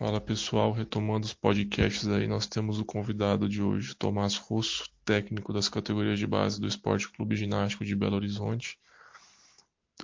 [0.00, 5.52] Fala pessoal, retomando os podcasts aí, nós temos o convidado de hoje, Tomás Russo, técnico
[5.52, 8.78] das categorias de base do Esporte Clube Ginástico de Belo Horizonte.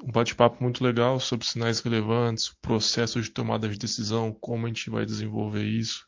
[0.02, 4.68] Um bate-papo muito legal sobre sinais relevantes, o processo de tomada de decisão, como a
[4.68, 6.06] gente vai desenvolver isso,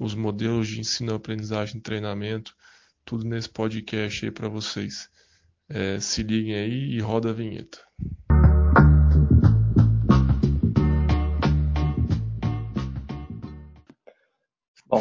[0.00, 2.56] os modelos de ensino, aprendizagem e treinamento,
[3.04, 5.08] tudo nesse podcast aí para vocês.
[5.68, 7.78] É, se liguem aí e roda a vinheta.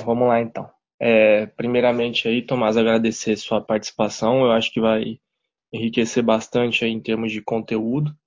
[0.07, 0.71] Vamos lá então.
[0.99, 4.45] É, primeiramente aí, Tomás, agradecer sua participação.
[4.45, 5.19] Eu acho que vai
[5.71, 8.17] enriquecer bastante aí em termos de conteúdo.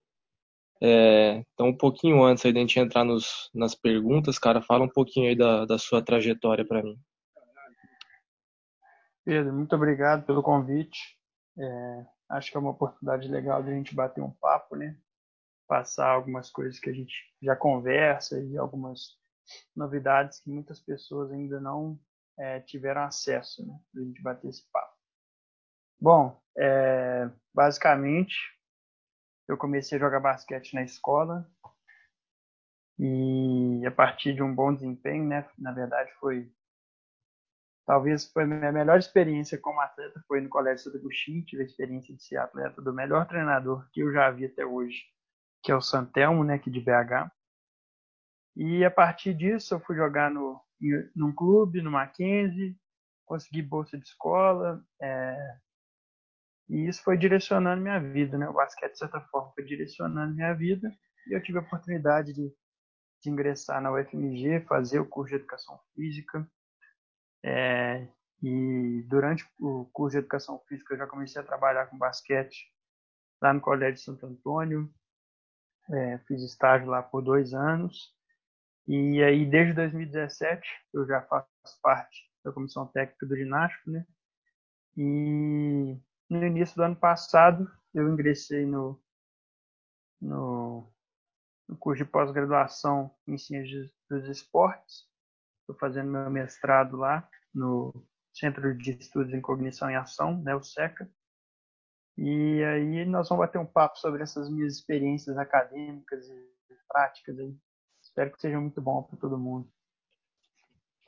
[0.83, 4.89] É, então, um pouquinho antes aí da gente entrar nos, nas perguntas, cara, fala um
[4.89, 6.99] pouquinho aí da, da sua trajetória para mim.
[9.25, 11.19] Pedro, muito obrigado pelo convite.
[11.59, 14.97] É, acho que é uma oportunidade legal de a gente bater um papo, né?
[15.67, 19.20] Passar algumas coisas que a gente já conversa e algumas
[19.75, 21.99] novidades que muitas pessoas ainda não
[22.39, 23.79] é, tiveram acesso, né?
[23.93, 24.95] Para a gente bater esse papo.
[26.01, 28.37] Bom, é, basicamente,
[29.47, 31.47] eu comecei a jogar basquete na escola
[32.99, 35.49] e a partir de um bom desempenho, né?
[35.59, 36.51] Na verdade, foi
[37.87, 41.67] talvez foi a minha melhor experiência como atleta foi no Colégio Santo Agostinho, tive a
[41.67, 45.03] experiência de ser atleta do melhor treinador que eu já vi até hoje,
[45.61, 47.29] que é o Santelmo, né, aqui de BH.
[48.63, 50.61] E a partir disso eu fui jogar no,
[51.17, 52.77] num clube, no Mackenzie,
[53.25, 55.57] consegui bolsa de escola, é,
[56.69, 58.47] e isso foi direcionando minha vida, né?
[58.51, 60.95] O basquete, de certa forma, foi direcionando minha vida,
[61.27, 62.55] e eu tive a oportunidade de,
[63.23, 66.47] de ingressar na UFMG, fazer o curso de Educação Física,
[67.43, 68.07] é,
[68.43, 72.71] e durante o curso de Educação Física eu já comecei a trabalhar com basquete
[73.41, 74.93] lá no Colégio Santo Antônio,
[75.91, 78.20] é, fiz estágio lá por dois anos,
[78.93, 81.47] e aí, desde 2017, eu já faço
[81.81, 84.05] parte da comissão técnica do ginástico, né?
[84.97, 85.97] E
[86.29, 89.01] no início do ano passado, eu ingressei no,
[90.21, 90.93] no,
[91.69, 95.07] no curso de pós-graduação em Ciências dos Esportes.
[95.61, 97.95] Estou fazendo meu mestrado lá no
[98.35, 101.09] Centro de Estudos em Cognição e Ação, né, o SECA.
[102.19, 106.51] E aí nós vamos bater um papo sobre essas minhas experiências acadêmicas e
[106.89, 107.57] práticas aí
[108.11, 109.69] Espero que seja muito bom para todo mundo.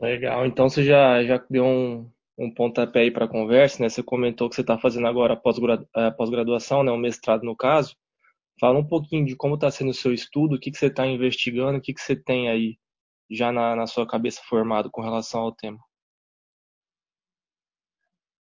[0.01, 0.47] Legal.
[0.47, 3.89] Então você já, já deu um, um pontapé aí para a conversa, né?
[3.89, 6.91] Você comentou que você está fazendo agora a pós-graduação, né?
[6.91, 7.97] Um mestrado no caso.
[8.61, 11.07] Fala um pouquinho de como está sendo o seu estudo, o que, que você está
[11.07, 12.79] investigando, o que, que você tem aí
[13.31, 15.79] já na, na sua cabeça formado com relação ao tema.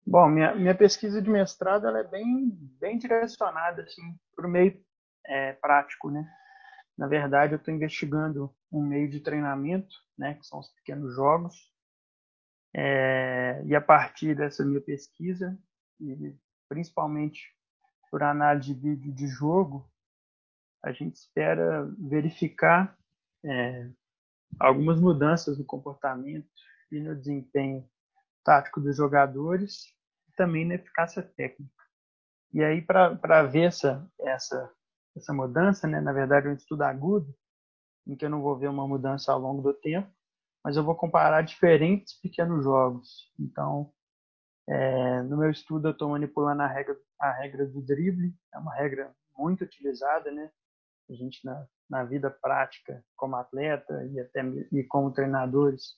[0.06, 2.50] Bom, minha, minha pesquisa de mestrado ela é bem,
[2.80, 4.02] bem direcionada assim,
[4.34, 4.80] para o meio
[5.26, 6.28] é, prático, né?
[7.02, 11.68] Na verdade, eu estou investigando um meio de treinamento, né, que são os pequenos jogos.
[12.72, 15.58] É, e a partir dessa minha pesquisa,
[15.98, 16.32] e
[16.68, 17.52] principalmente
[18.08, 19.90] por análise de vídeo de jogo,
[20.80, 22.96] a gente espera verificar
[23.44, 23.90] é,
[24.60, 26.48] algumas mudanças no comportamento
[26.92, 27.84] e no desempenho
[28.44, 29.92] tático dos jogadores
[30.28, 31.84] e também na eficácia técnica.
[32.52, 34.72] E aí, para ver essa, essa
[35.16, 36.00] essa mudança, né?
[36.00, 37.34] Na verdade, é um estudo agudo,
[38.06, 40.10] em que eu não vou ver uma mudança ao longo do tempo,
[40.64, 43.30] mas eu vou comparar diferentes pequenos jogos.
[43.38, 43.92] Então,
[44.68, 48.74] é, no meu estudo, eu estou manipulando a regra, a regra do drible, é uma
[48.74, 50.50] regra muito utilizada, né?
[51.10, 54.42] A gente, na, na vida prática, como atleta e até
[54.72, 55.96] e como treinadores,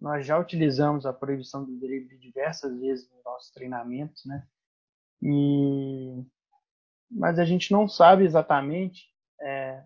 [0.00, 4.46] nós já utilizamos a proibição do drible diversas vezes nos nossos treinamentos, né?
[5.22, 6.24] E
[7.10, 9.08] mas a gente não sabe exatamente,
[9.40, 9.84] é,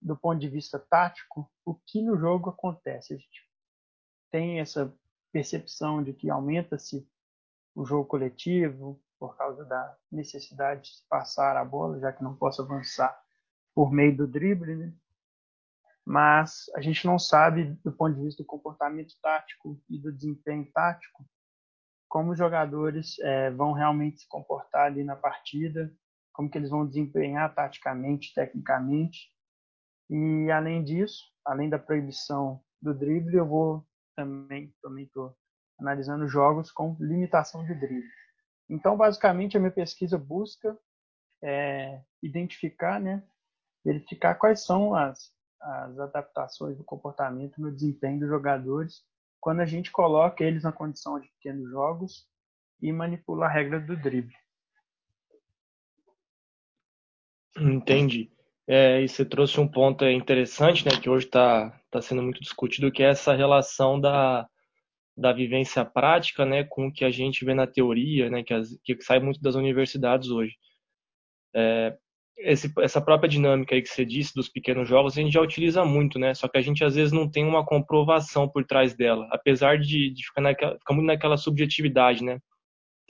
[0.00, 3.14] do ponto de vista tático, o que no jogo acontece.
[3.14, 3.48] A gente
[4.30, 4.94] tem essa
[5.32, 7.06] percepção de que aumenta-se
[7.74, 12.62] o jogo coletivo por causa da necessidade de passar a bola, já que não posso
[12.62, 13.14] avançar
[13.74, 14.94] por meio do drible, né?
[16.04, 20.70] mas a gente não sabe, do ponto de vista do comportamento tático e do desempenho
[20.72, 21.24] tático,
[22.08, 25.94] como os jogadores é, vão realmente se comportar ali na partida
[26.32, 29.30] como que eles vão desempenhar taticamente, tecnicamente.
[30.08, 33.86] E além disso, além da proibição do drible, eu vou
[34.16, 35.34] também também estou
[35.78, 38.10] analisando jogos com limitação de drible.
[38.68, 40.78] Então, basicamente, a minha pesquisa busca
[41.42, 43.22] é, identificar, né,
[43.84, 49.02] verificar quais são as, as adaptações do comportamento no desempenho dos jogadores
[49.40, 52.28] quando a gente coloca eles na condição de pequenos jogos
[52.80, 54.34] e manipula a regra do drible.
[57.58, 58.30] Entendi.
[58.66, 62.92] É, e você trouxe um ponto interessante, né, que hoje está tá sendo muito discutido,
[62.92, 64.46] que é essa relação da,
[65.16, 68.68] da vivência prática, né, com o que a gente vê na teoria, né, que, as,
[68.84, 70.54] que sai muito das universidades hoje.
[71.54, 71.96] É,
[72.38, 75.84] esse, essa própria dinâmica aí que você disse dos pequenos jogos, a gente já utiliza
[75.84, 76.32] muito, né?
[76.34, 80.10] Só que a gente às vezes não tem uma comprovação por trás dela, apesar de,
[80.10, 82.38] de ficar, naquela, ficar muito naquela subjetividade, né?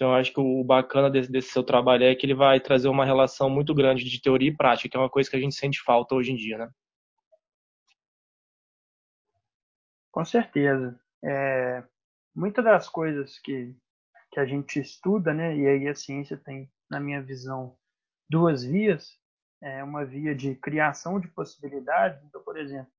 [0.00, 3.04] Então, acho que o bacana desse, desse, seu trabalho é que ele vai trazer uma
[3.04, 5.78] relação muito grande de teoria e prática, que é uma coisa que a gente sente
[5.82, 6.70] falta hoje em dia, né?
[10.10, 10.98] Com certeza.
[11.22, 11.84] É,
[12.34, 13.76] muitas das coisas que,
[14.32, 17.76] que a gente estuda, né, e aí a ciência tem, na minha visão,
[18.26, 19.18] duas vias.
[19.62, 22.24] É uma via de criação de possibilidades.
[22.24, 22.90] Então, por exemplo,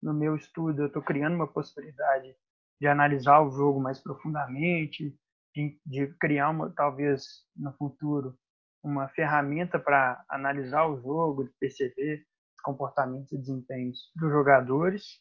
[0.00, 2.32] no meu estudo, eu estou criando uma possibilidade
[2.80, 5.18] de analisar o jogo mais profundamente,
[5.54, 8.36] de, de criar uma, talvez no futuro
[8.82, 15.20] uma ferramenta para analisar o jogo, de perceber os comportamentos e desempenhos dos jogadores.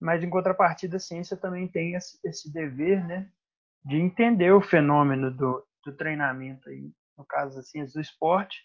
[0.00, 3.28] Mas em contrapartida, a ciência também tem esse, esse dever, né,
[3.84, 8.62] de entender o fenômeno do, do treinamento aí, no caso assim, do esporte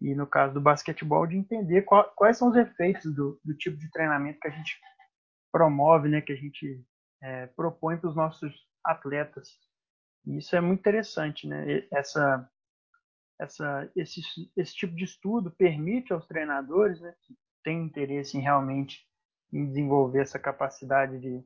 [0.00, 3.76] e no caso do basquetebol de entender qual, quais são os efeitos do, do, tipo
[3.76, 4.76] de treinamento que a gente
[5.52, 6.84] promove, né, que a gente
[7.22, 8.52] é, propõe para os nossos
[8.84, 9.48] atletas.
[10.26, 11.86] E isso é muito interessante, né?
[11.92, 12.48] Essa,
[13.38, 14.20] essa, esse,
[14.56, 19.06] esse tipo de estudo permite aos treinadores, né, que têm interesse em realmente
[19.52, 21.44] em desenvolver essa capacidade de,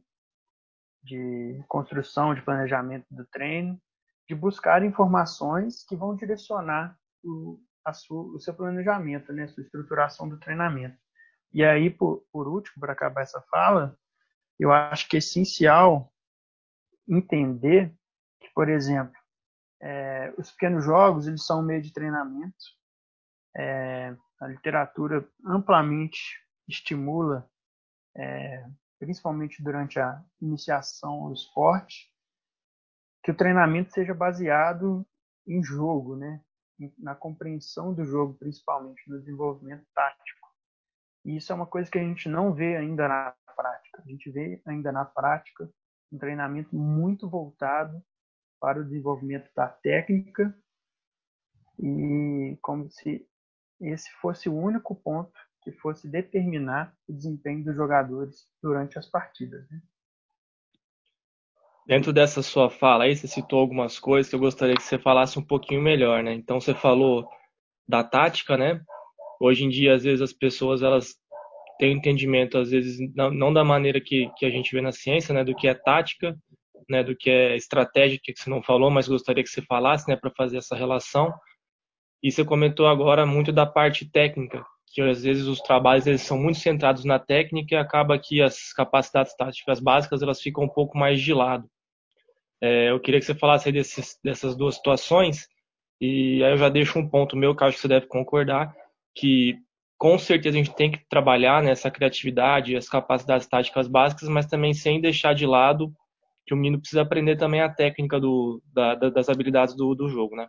[1.02, 3.80] de construção, de planejamento do treino,
[4.26, 7.60] de buscar informações que vão direcionar o,
[7.92, 10.96] sua, o seu planejamento, né, a sua estruturação do treinamento.
[11.52, 13.98] E aí, por, por último, para acabar essa fala,
[14.58, 16.12] eu acho que é essencial
[17.08, 17.94] entender
[18.58, 19.14] por exemplo,
[19.81, 22.56] é, os pequenos jogos eles são um meio de treinamento.
[23.56, 27.49] É, a literatura amplamente estimula,
[28.16, 28.66] é,
[28.99, 32.12] principalmente durante a iniciação ao esporte,
[33.22, 35.06] que o treinamento seja baseado
[35.46, 36.43] em jogo, né?
[36.99, 40.49] na compreensão do jogo, principalmente no desenvolvimento tático.
[41.25, 44.02] E isso é uma coisa que a gente não vê ainda na prática.
[44.02, 45.70] A gente vê ainda na prática
[46.11, 48.04] um treinamento muito voltado
[48.60, 50.55] para o desenvolvimento da técnica
[51.78, 53.26] e como se
[53.81, 55.32] esse fosse o único ponto
[55.62, 59.69] que fosse determinar o desempenho dos jogadores durante as partidas.
[59.70, 59.81] Né?
[61.87, 65.38] Dentro dessa sua fala aí, você citou algumas coisas que eu gostaria que você falasse
[65.38, 66.34] um pouquinho melhor, né?
[66.34, 67.26] Então você falou
[67.88, 68.82] da tática, né?
[69.40, 71.14] Hoje em dia, às vezes as pessoas elas
[71.78, 75.32] têm entendimento, às vezes não, não da maneira que, que a gente vê na ciência,
[75.34, 75.43] né?
[75.43, 76.37] Do que é tática,
[76.88, 80.16] né, do que é estratégia, que você não falou, mas gostaria que você falasse, né,
[80.16, 81.32] para fazer essa relação.
[82.22, 86.38] E você comentou agora muito da parte técnica, que às vezes os trabalhos eles são
[86.38, 90.98] muito centrados na técnica e acaba que as capacidades táticas básicas elas ficam um pouco
[90.98, 91.69] mais de lado.
[92.60, 95.46] É, eu queria que você falasse desses, dessas duas situações
[96.00, 98.75] e aí eu já deixo um ponto meu que acho que você deve concordar,
[99.14, 99.56] que
[99.98, 104.72] com certeza a gente tem que trabalhar nessa criatividade, as capacidades táticas básicas, mas também
[104.72, 105.92] sem deixar de lado
[106.48, 110.34] que o menino precisa aprender também a técnica do, da, das habilidades do, do jogo,
[110.34, 110.48] né?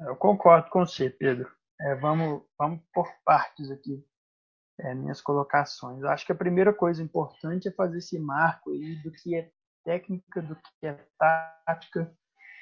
[0.00, 1.52] Eu concordo com você, Pedro.
[1.80, 4.02] É, vamos, vamos por partes aqui,
[4.80, 6.00] é, minhas colocações.
[6.00, 9.50] Eu acho que a primeira coisa importante é fazer esse marco aí do que é
[9.84, 12.10] técnica, do que é tática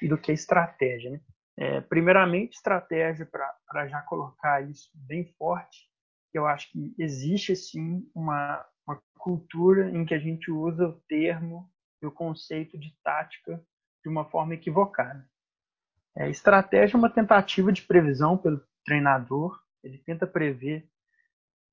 [0.01, 1.11] e do que é estratégia.
[1.11, 1.21] Né?
[1.57, 5.89] É, primeiramente, estratégia, para já colocar isso bem forte,
[6.33, 11.69] eu acho que existe sim uma, uma cultura em que a gente usa o termo
[12.01, 13.63] e o conceito de tática
[14.03, 15.27] de uma forma equivocada.
[16.15, 20.89] É, estratégia é uma tentativa de previsão pelo treinador, ele tenta prever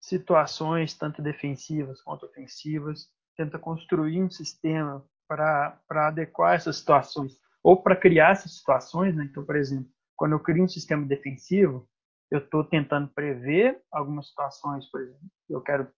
[0.00, 7.96] situações tanto defensivas quanto ofensivas, tenta construir um sistema para adequar essas situações ou para
[7.96, 9.14] criar essas situações.
[9.14, 9.24] Né?
[9.24, 11.88] Então, por exemplo, quando eu crio um sistema defensivo,
[12.30, 15.90] eu estou tentando prever algumas situações, por exemplo, eu quero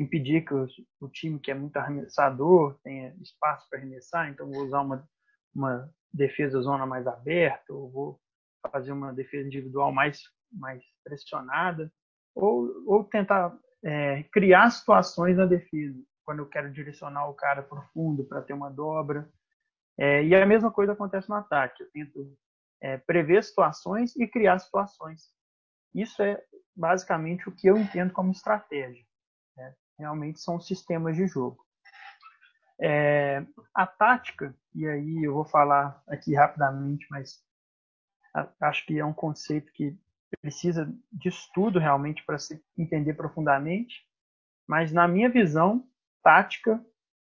[0.00, 4.80] impedir que o, time que é muito arremessador tenha espaço para arremessar, então vou usar
[4.80, 5.08] uma,
[5.54, 8.20] uma defesa zona mais aberta, ou vou
[8.70, 10.20] fazer uma defesa individual mais,
[10.52, 11.92] mais pressionada,
[12.34, 17.78] ou, ou tentar é, criar situações na defesa, quando eu quero direcionar o cara para
[17.78, 19.28] o fundo para ter uma dobra.
[19.98, 22.36] É, e a mesma coisa acontece no ataque, eu tento
[22.80, 25.30] é, prever situações e criar situações.
[25.94, 26.42] Isso é
[26.74, 29.04] basicamente o que eu entendo como estratégia.
[29.56, 29.74] Né?
[29.98, 31.64] Realmente são sistemas de jogo.
[32.80, 37.40] É, a tática, e aí eu vou falar aqui rapidamente, mas
[38.60, 39.96] acho que é um conceito que
[40.40, 44.06] precisa de estudo realmente para se entender profundamente,
[44.66, 45.86] mas na minha visão,
[46.22, 46.84] tática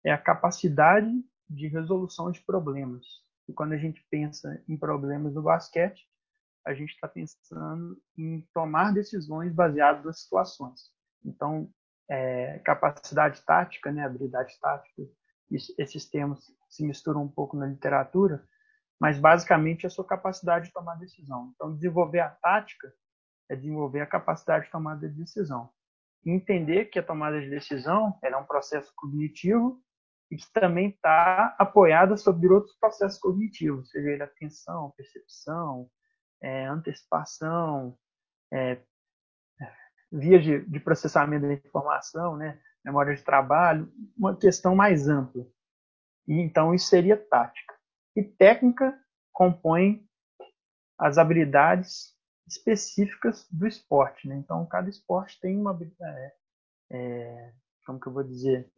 [0.04, 1.10] é a capacidade
[1.48, 3.06] de resolução de problemas.
[3.48, 6.06] E quando a gente pensa em problemas no basquete,
[6.66, 10.92] a gente está pensando em tomar decisões baseadas nas situações.
[11.24, 11.72] Então,
[12.08, 15.02] é, capacidade tática, né, habilidade tática,
[15.50, 18.44] esses termos se misturam um pouco na literatura,
[19.00, 21.52] mas basicamente é a sua capacidade de tomar decisão.
[21.54, 22.92] Então, desenvolver a tática
[23.48, 25.70] é desenvolver a capacidade de tomada de decisão.
[26.26, 29.80] Entender que a tomada de decisão é um processo cognitivo
[30.30, 35.88] e que também está apoiada sobre outros processos cognitivos, seja ele atenção, percepção,
[36.42, 37.96] é, antecipação,
[38.52, 38.82] é,
[40.10, 45.46] vias de, de, processamento da informação, né, memória de trabalho, uma questão mais ampla.
[46.26, 47.74] E então isso seria tática.
[48.16, 48.98] E técnica
[49.32, 50.04] compõe
[50.98, 54.26] as habilidades específicas do esporte.
[54.26, 54.36] Né?
[54.36, 55.78] Então, cada esporte tem uma.
[56.02, 56.34] É,
[56.90, 57.52] é,
[57.86, 58.70] como que eu vou dizer?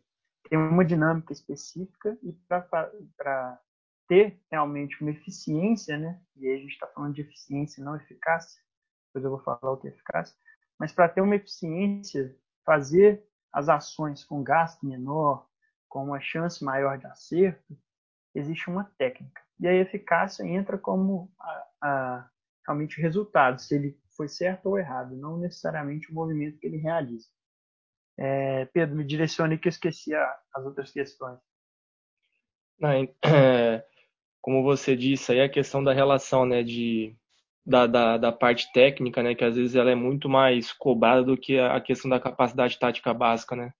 [0.49, 3.61] Tem uma dinâmica específica e para
[4.09, 6.21] ter realmente uma eficiência, né?
[6.37, 8.61] e aí a gente está falando de eficiência, não eficácia,
[9.07, 10.37] depois eu vou falar o que é eficácia,
[10.81, 12.35] mas para ter uma eficiência,
[12.65, 13.23] fazer
[13.53, 15.47] as ações com gasto menor,
[15.87, 17.79] com uma chance maior de acerto,
[18.35, 19.43] existe uma técnica.
[19.61, 22.31] E a eficácia entra como a, a
[22.67, 26.79] realmente o resultado, se ele foi certo ou errado, não necessariamente o movimento que ele
[26.79, 27.29] realiza.
[28.19, 31.39] É, Pedro, me direcione que eu esqueci a, as outras questões.
[32.79, 32.89] Não,
[33.27, 33.85] é,
[34.41, 37.15] como você disse, aí a questão da relação, né, de,
[37.65, 41.37] da, da, da, parte técnica, né, que às vezes ela é muito mais cobrada do
[41.37, 43.73] que a questão da capacidade tática básica, né?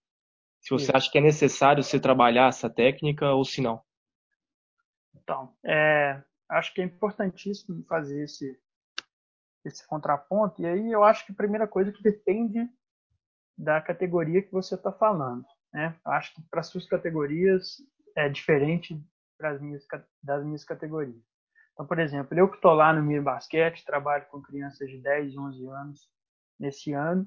[0.61, 0.97] Se você Isso.
[0.97, 3.81] acha que é necessário você trabalhar essa técnica ou se não.
[5.15, 8.59] Então, é, acho que é importantíssimo fazer esse,
[9.65, 10.61] esse contraponto.
[10.61, 12.69] E aí eu acho que a primeira coisa que depende
[13.57, 15.45] da categoria que você está falando.
[15.73, 15.95] Né?
[16.05, 17.77] Eu acho que para suas categorias
[18.15, 19.01] é diferente
[19.39, 19.85] das minhas,
[20.21, 21.30] das minhas categorias.
[21.73, 25.37] Então, por exemplo, eu que estou lá no Miro Basquete, trabalho com crianças de 10,
[25.37, 26.09] 11 anos
[26.59, 27.25] nesse ano,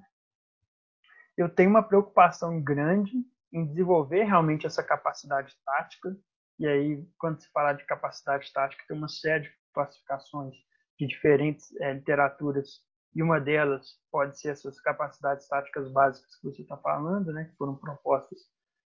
[1.37, 3.13] eu tenho uma preocupação grande
[3.53, 6.17] em desenvolver realmente essa capacidade tática.
[6.59, 10.55] E aí, quando se falar de capacidade tática, tem uma série de classificações
[10.99, 12.81] de diferentes é, literaturas
[13.15, 17.57] e uma delas pode ser essas capacidades táticas básicas que você está falando, né, que
[17.57, 18.39] foram propostas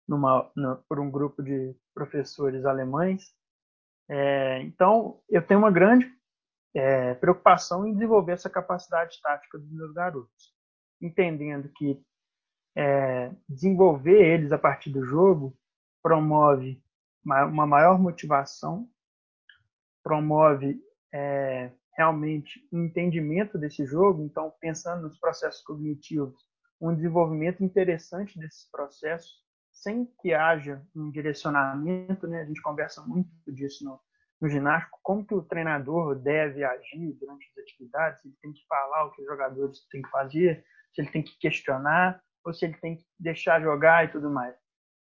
[0.07, 0.51] numa,
[0.87, 3.33] por um grupo de professores alemães.
[4.13, 6.13] É, então, eu tenho uma grande
[6.75, 10.53] é, preocupação em desenvolver essa capacidade tática dos meus garotos,
[11.01, 11.97] entendendo que
[12.75, 15.57] é, desenvolver eles a partir do jogo
[16.03, 16.83] promove
[17.23, 18.89] uma maior motivação,
[20.03, 20.77] promove
[21.13, 26.35] é, realmente um entendimento desse jogo, então pensando nos processos cognitivos,
[26.81, 29.41] um desenvolvimento interessante desses processos,
[29.81, 32.41] sem que haja um direcionamento, né?
[32.41, 33.99] A gente conversa muito disso no,
[34.39, 38.65] no ginástico, como que o treinador deve agir durante as atividades, se ele tem que
[38.67, 42.65] falar o que os jogadores têm que fazer, se ele tem que questionar, ou se
[42.65, 44.55] ele tem que deixar jogar e tudo mais.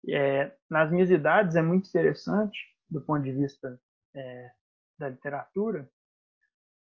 [0.08, 3.78] É, nas minhas idades é muito interessante, do ponto de vista
[4.14, 4.50] é,
[4.98, 5.88] da literatura,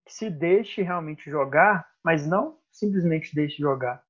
[0.06, 4.04] que se deixe realmente jogar, mas não simplesmente deixe jogar.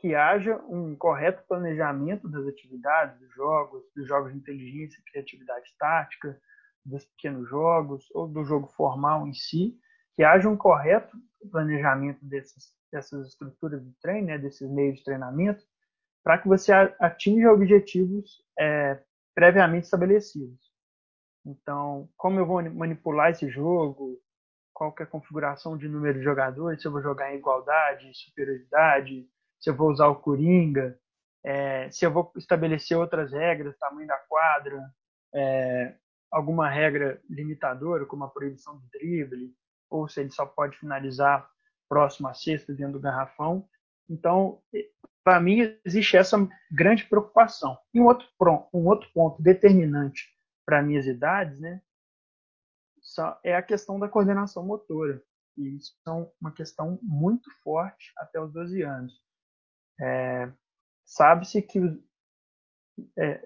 [0.00, 6.40] Que haja um correto planejamento das atividades, dos jogos, dos jogos de inteligência, criatividade tática,
[6.84, 9.78] dos pequenos jogos ou do jogo formal em si,
[10.16, 11.16] que haja um correto
[11.50, 15.62] planejamento dessas, dessas estruturas de treino, né, desses meios de treinamento,
[16.22, 19.02] para que você atinja objetivos é,
[19.34, 20.70] previamente estabelecidos.
[21.44, 24.18] Então, como eu vou manipular esse jogo,
[24.72, 29.28] qual é a configuração de número de jogadores, se eu vou jogar em igualdade, superioridade,
[29.60, 30.98] se eu vou usar o Coringa,
[31.44, 34.82] é, se eu vou estabelecer outras regras, tamanho da quadra,
[35.34, 35.94] é,
[36.30, 39.54] alguma regra limitadora, como a proibição do drible,
[39.88, 41.48] ou se ele só pode finalizar
[41.88, 43.68] próximo à cesta dentro do garrafão.
[44.08, 44.62] Então,
[45.24, 46.36] para mim, existe essa
[46.70, 47.76] grande preocupação.
[47.92, 48.28] E um outro,
[48.72, 50.28] um outro ponto determinante
[50.64, 51.82] para minhas idades, né,
[53.42, 55.22] é a questão da coordenação motora.
[55.56, 59.29] E isso é uma questão muito forte até os 12 anos.
[60.00, 60.50] É,
[61.10, 61.80] Sabe-se que.
[63.18, 63.42] É,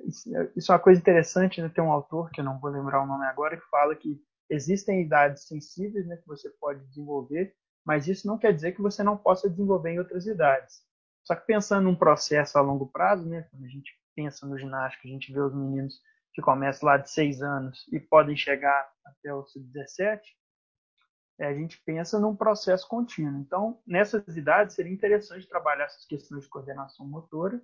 [0.55, 1.69] isso é uma coisa interessante, né?
[1.71, 4.21] tem um autor, que eu não vou lembrar o nome agora, que fala que
[4.51, 7.55] existem idades sensíveis né, que você pode desenvolver,
[7.87, 10.83] mas isso não quer dizer que você não possa desenvolver em outras idades.
[11.23, 15.09] Só que pensando num processo a longo prazo, né, quando a gente pensa no ginástica,
[15.09, 16.01] a gente vê os meninos
[16.35, 20.44] que começam lá de 6 anos e podem chegar até os 17, é,
[21.39, 23.41] a gente pensa num processo contínuo.
[23.41, 27.61] Então, nessas idades, seria interessante trabalhar essas questões de coordenação motora,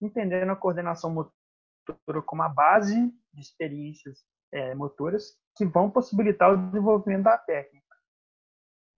[0.00, 6.56] entendendo a coordenação motora como a base de experiências é, motoras que vão possibilitar o
[6.56, 7.78] desenvolvimento da técnica.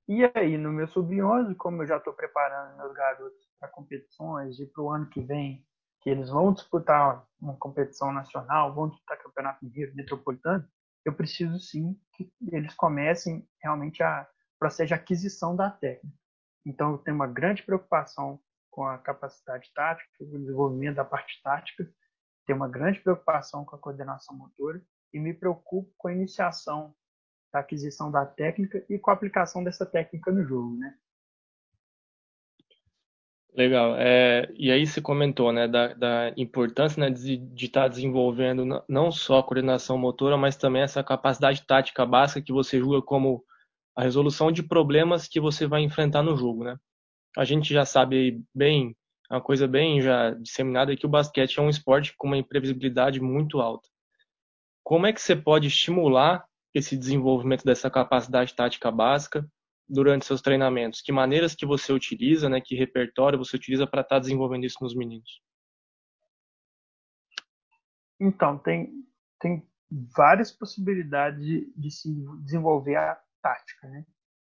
[0.09, 4.67] E aí, no meu sub-11, como eu já estou preparando meus garotos para competições e
[4.67, 5.65] para o ano que vem,
[6.03, 10.67] que eles vão disputar uma competição nacional, vão disputar campeonato mineiro, metropolitano,
[11.05, 16.17] eu preciso sim que eles comecem realmente a processo de aquisição da técnica.
[16.67, 18.39] Então, eu tenho uma grande preocupação
[18.71, 21.91] com a capacidade tática, o desenvolvimento da parte tática,
[22.47, 26.95] tenho uma grande preocupação com a coordenação motora e me preocupo com a iniciação
[27.53, 30.97] da aquisição da técnica e com a aplicação dessa técnica no jogo, né?
[33.53, 33.97] Legal.
[33.97, 38.85] É, e aí você comentou né, da, da importância né, de, de estar tá desenvolvendo
[38.89, 43.45] não só a coordenação motora, mas também essa capacidade tática básica que você julga como
[43.97, 46.63] a resolução de problemas que você vai enfrentar no jogo.
[46.63, 46.79] Né?
[47.37, 48.97] A gente já sabe bem,
[49.29, 53.21] uma coisa bem já disseminada, é que o basquete é um esporte com uma imprevisibilidade
[53.21, 53.89] muito alta.
[54.85, 59.45] Como é que você pode estimular esse desenvolvimento dessa capacidade tática básica
[59.91, 61.03] durante seus treinamentos?
[61.03, 62.61] Que maneiras que você utiliza, né?
[62.65, 65.43] Que repertório você utiliza para estar tá desenvolvendo isso nos meninos?
[68.21, 68.93] Então, tem,
[69.41, 69.67] tem
[70.17, 72.09] várias possibilidades de, de se
[72.43, 74.07] desenvolver a tática, né?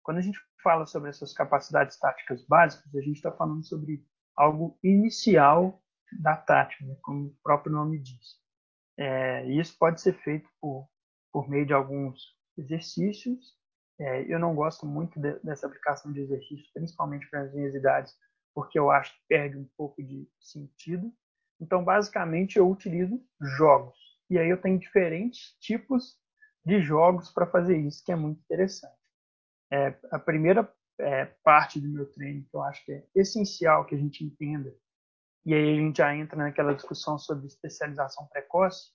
[0.01, 4.77] Quando a gente fala sobre essas capacidades táticas básicas, a gente está falando sobre algo
[4.83, 5.81] inicial
[6.21, 6.95] da tática, né?
[7.01, 8.39] como o próprio nome diz.
[8.97, 10.87] É, isso pode ser feito por,
[11.31, 13.55] por meio de alguns exercícios
[13.99, 18.13] é, eu não gosto muito de, dessa aplicação de exercícios, principalmente para as minhas idades,
[18.53, 21.11] porque eu acho que perde um pouco de sentido.
[21.59, 23.21] Então, basicamente, eu utilizo
[23.57, 23.97] jogos.
[24.29, 26.17] E aí eu tenho diferentes tipos
[26.65, 28.97] de jogos para fazer isso, que é muito interessante.
[29.71, 33.95] É, a primeira é, parte do meu treino que eu acho que é essencial que
[33.95, 34.75] a gente entenda,
[35.45, 38.91] e aí a gente já entra naquela discussão sobre especialização precoce,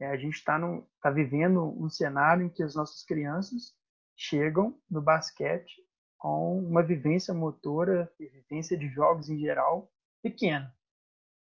[0.00, 0.58] é, a gente está
[1.00, 3.74] tá vivendo um cenário em que as nossas crianças
[4.22, 5.84] chegam no basquete
[6.16, 9.90] com uma vivência motora e vivência de jogos em geral
[10.22, 10.72] pequena.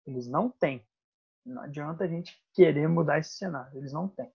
[0.05, 0.83] Eles não têm.
[1.45, 3.77] Não adianta a gente querer mudar esse cenário.
[3.77, 4.31] Eles não têm.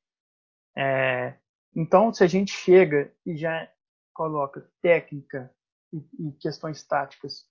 [0.76, 1.36] É,
[1.74, 3.68] então, se a gente chega e já
[4.14, 5.52] coloca técnica
[5.92, 7.44] e, e questões táticas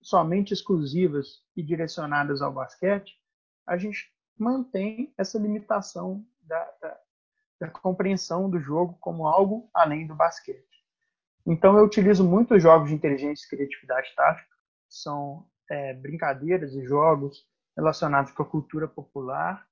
[0.00, 3.20] somente exclusivas e direcionadas ao basquete,
[3.66, 7.00] a gente mantém essa limitação da, da,
[7.60, 10.64] da compreensão do jogo como algo além do basquete.
[11.46, 14.48] Então eu utilizo muitos jogos de inteligência e criatividade tática,
[14.88, 17.46] que são é, brincadeiras e jogos
[17.76, 19.66] relacionados com a cultura popular,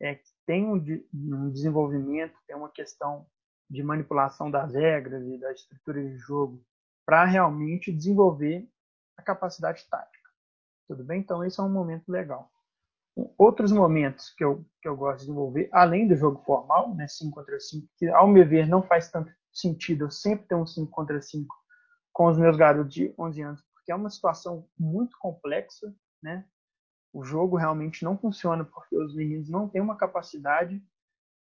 [0.00, 0.82] é, que tem um,
[1.14, 3.26] um desenvolvimento, tem uma questão
[3.68, 6.64] de manipulação das regras e da estrutura de jogo
[7.06, 8.68] para realmente desenvolver
[9.16, 10.30] a capacidade tática.
[10.88, 11.20] Tudo bem?
[11.20, 12.50] Então esse é um momento legal
[13.36, 17.34] outros momentos que eu, que eu gosto de desenvolver, além do jogo formal, né, 5
[17.34, 20.90] contra 5, que ao meu ver não faz tanto sentido eu sempre ter um 5
[20.90, 21.54] contra 5
[22.12, 26.44] com os meus garotos de 11 anos, porque é uma situação muito complexa, né?
[27.12, 30.80] O jogo realmente não funciona porque os meninos não têm uma capacidade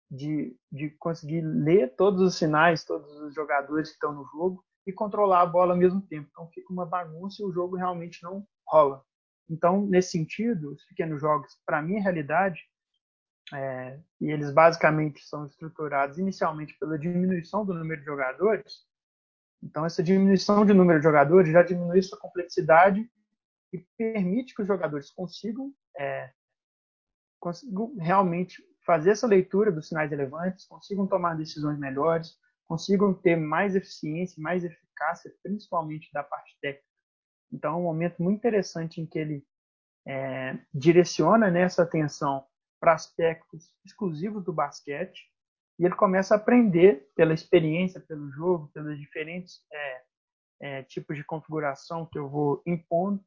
[0.09, 4.91] de, de conseguir ler todos os sinais, todos os jogadores que estão no jogo e
[4.91, 6.27] controlar a bola ao mesmo tempo.
[6.31, 9.03] Então fica uma bagunça e o jogo realmente não rola.
[9.51, 12.61] Então, nesse sentido, os pequenos jogos, para minha realidade,
[13.53, 18.85] é, e eles basicamente são estruturados inicialmente pela diminuição do número de jogadores.
[19.61, 23.11] Então, essa diminuição de número de jogadores já diminui sua complexidade
[23.73, 26.31] e permite que os jogadores consigam, é,
[27.37, 33.75] consigam realmente fazer essa leitura dos sinais relevantes, consigam tomar decisões melhores, consigam ter mais
[33.75, 36.90] eficiência, mais eficácia, principalmente da parte técnica
[37.51, 39.45] então, é um momento muito interessante em que ele
[40.07, 42.45] é, direciona nessa atenção
[42.79, 45.29] para aspectos exclusivos do basquete
[45.77, 50.01] e ele começa a aprender pela experiência, pelo jogo, pelos diferentes é,
[50.61, 53.23] é, tipos de configuração que eu vou impondo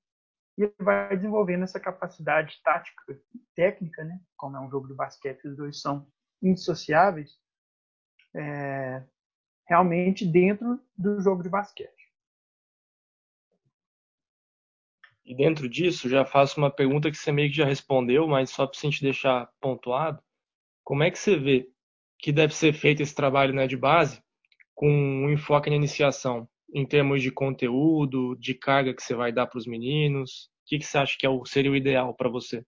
[0.57, 3.03] e ele vai desenvolvendo essa capacidade tática
[3.35, 4.21] e técnica, né?
[4.37, 6.07] como é um jogo de basquete, os dois são
[6.43, 7.33] indissociáveis,
[8.37, 9.03] é,
[9.67, 12.04] realmente dentro do jogo de basquete.
[15.25, 18.67] E dentro disso, já faço uma pergunta que você meio que já respondeu, mas só
[18.67, 20.23] para a gente deixar pontuado.
[20.85, 21.71] Como é que você vê
[22.19, 24.23] que deve ser feito esse trabalho né, de base
[24.75, 29.47] com um enfoque na iniciação, em termos de conteúdo, de carga que você vai dar
[29.47, 30.51] para os meninos?
[30.65, 32.65] O que, que você acha que é o, seria o ideal para você?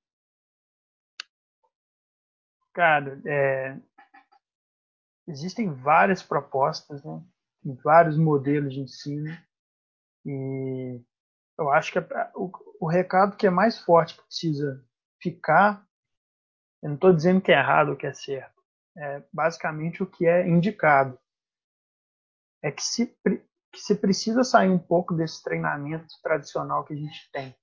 [2.73, 3.79] Cara, é...
[5.27, 7.23] existem várias propostas, né?
[7.83, 9.37] vários modelos de ensino.
[10.25, 11.01] E
[11.59, 11.99] eu acho que
[12.35, 14.85] o, o recado que é mais forte precisa
[15.21, 15.87] ficar,
[16.83, 18.63] eu não estou dizendo que é errado ou que é certo,
[18.97, 21.19] é basicamente o que é indicado.
[22.63, 23.07] É que se,
[23.73, 27.57] que se precisa sair um pouco desse treinamento tradicional que a gente tem,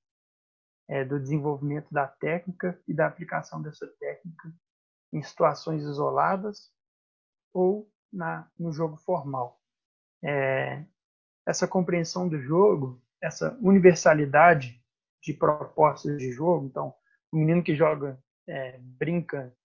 [0.87, 4.53] é, do desenvolvimento da técnica e da aplicação dessa técnica
[5.11, 6.71] em situações isoladas
[7.53, 9.59] ou na, no jogo formal.
[10.23, 10.83] É,
[11.45, 14.81] essa compreensão do jogo, essa universalidade
[15.23, 16.93] de propostas de jogo, então,
[17.31, 19.55] o menino que joga, é, brinca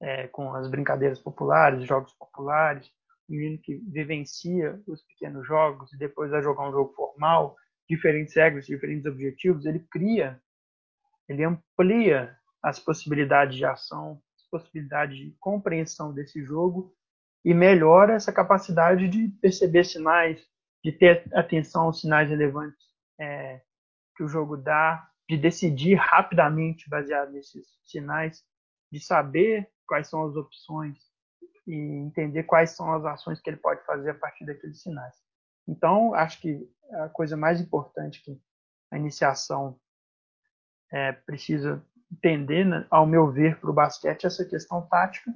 [0.00, 2.86] é, com as brincadeiras populares, jogos populares,
[3.28, 7.56] o menino que vivencia os pequenos jogos e depois vai jogar um jogo formal,
[7.88, 10.40] diferentes regras, diferentes objetivos, ele cria,
[11.28, 16.94] ele amplia as possibilidades de ação, as possibilidades de compreensão desse jogo
[17.44, 20.40] e melhora essa capacidade de perceber sinais,
[20.84, 22.89] de ter atenção aos sinais relevantes
[23.20, 23.60] é,
[24.16, 28.44] que o jogo dá, de decidir rapidamente baseado nesses sinais,
[28.90, 30.98] de saber quais são as opções
[31.66, 35.14] e entender quais são as ações que ele pode fazer a partir daqueles sinais.
[35.68, 38.40] Então, acho que a coisa mais importante que
[38.90, 39.78] a iniciação
[40.90, 45.32] é, precisa entender, né, ao meu ver, para o basquete, é essa questão tática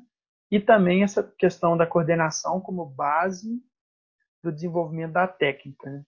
[0.50, 3.62] e também essa questão da coordenação como base
[4.42, 5.88] do desenvolvimento da técnica.
[5.88, 6.04] Né?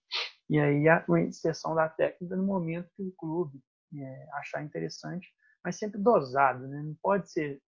[0.49, 3.61] E aí a inserção da técnica no momento que o clube
[3.95, 5.29] é, achar interessante,
[5.65, 6.83] mas sempre dosado, né?
[6.83, 7.61] não pode ser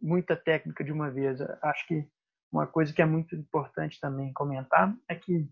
[0.00, 1.40] muita técnica de uma vez.
[1.62, 2.06] Acho que
[2.52, 5.48] uma coisa que é muito importante também comentar é que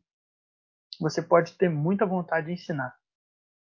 [1.01, 2.95] você pode ter muita vontade de ensinar.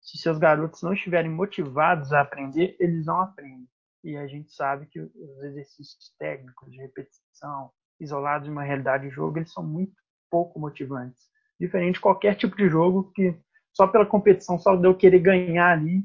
[0.00, 3.68] Se seus garotos não estiverem motivados a aprender, eles não aprendem.
[4.04, 9.14] E a gente sabe que os exercícios técnicos de repetição, isolados de uma realidade de
[9.14, 9.94] jogo, eles são muito
[10.30, 11.26] pouco motivantes.
[11.58, 13.36] Diferente de qualquer tipo de jogo que
[13.72, 16.04] só pela competição, só de eu querer ganhar ali,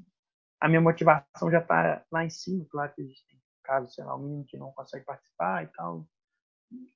[0.60, 2.66] a minha motivação já está lá em cima.
[2.70, 6.06] Claro que existem casos, sei lá, o menino que não consegue participar e tal.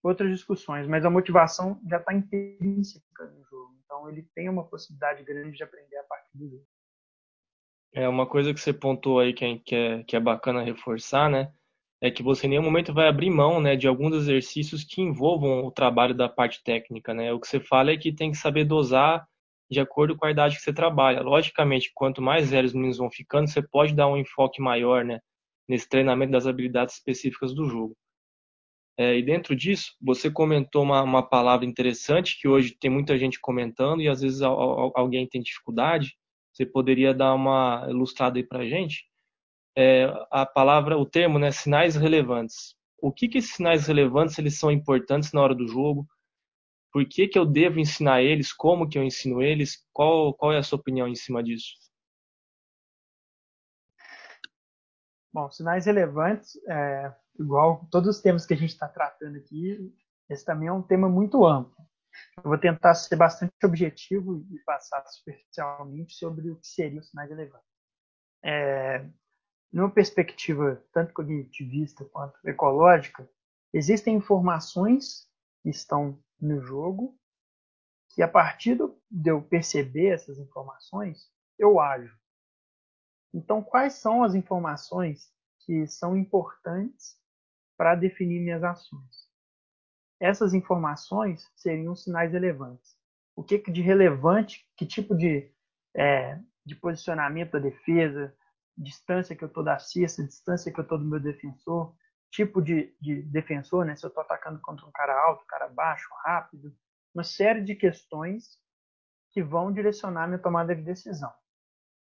[0.03, 3.75] Outras discussões, mas a motivação já está intrínseca no jogo.
[3.83, 6.65] Então ele tem uma possibilidade grande de aprender a partir do jogo.
[7.95, 11.29] É uma coisa que você pontuou aí que é, que é, que é bacana reforçar,
[11.29, 11.53] né?
[12.03, 15.65] É que você em nenhum momento vai abrir mão, né, de alguns exercícios que envolvam
[15.65, 17.31] o trabalho da parte técnica, né?
[17.31, 19.25] O que você fala é que tem que saber dosar
[19.71, 21.21] de acordo com a idade que você trabalha.
[21.21, 25.21] Logicamente, quanto mais velhos os meninos vão ficando, você pode dar um enfoque maior, né,
[25.67, 27.95] nesse treinamento das habilidades específicas do jogo.
[28.97, 33.39] É, e dentro disso, você comentou uma, uma palavra interessante que hoje tem muita gente
[33.39, 36.17] comentando e às vezes alguém tem dificuldade,
[36.51, 39.05] você poderia dar uma ilustrada aí para gente?
[39.75, 42.75] É, a palavra, o termo, né, sinais relevantes.
[43.01, 46.07] O que que esses sinais relevantes eles são importantes na hora do jogo?
[46.91, 48.53] Por que que eu devo ensinar eles?
[48.53, 49.83] Como que eu ensino eles?
[49.91, 51.73] Qual, qual é a sua opinião em cima disso?
[55.33, 59.91] Bom, sinais relevantes, é, igual todos os temas que a gente está tratando aqui,
[60.29, 61.75] esse também é um tema muito amplo.
[62.37, 67.67] Eu vou tentar ser bastante objetivo e passar superficialmente sobre o que seriam sinais relevantes.
[68.45, 69.09] É,
[69.73, 73.27] numa perspectiva tanto cognitivista quanto ecológica,
[73.73, 75.27] existem informações
[75.61, 77.17] que estão no jogo
[78.09, 78.77] que a partir
[79.09, 82.15] de eu perceber essas informações, eu ajo.
[83.33, 85.33] Então, quais são as informações
[85.65, 87.17] que são importantes
[87.75, 89.33] para definir minhas ações?
[90.23, 92.95] essas informações seriam sinais relevantes.
[93.35, 95.51] O que de relevante, que tipo de,
[95.93, 98.33] é, de posicionamento da defesa,
[98.77, 101.95] distância que eu estou da cesta, distância que eu estou do meu defensor,
[102.31, 103.95] tipo de, de defensor, né?
[103.95, 106.75] se eu estou atacando contra um cara alto, um cara baixo, rápido,
[107.13, 108.57] uma série de questões
[109.31, 111.31] que vão direcionar minha tomada de decisão.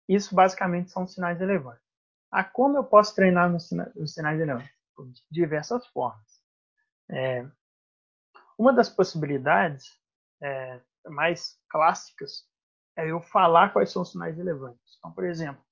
[0.07, 1.83] Isso basicamente são sinais relevantes.
[2.31, 3.67] Ah, como eu posso treinar os
[4.13, 4.71] sinais relevantes?
[4.97, 6.41] De diversas formas.
[7.09, 7.45] É,
[8.57, 9.85] uma das possibilidades
[10.41, 12.47] é, mais clássicas
[12.97, 14.97] é eu falar quais são os sinais relevantes.
[14.97, 15.63] Então, por exemplo,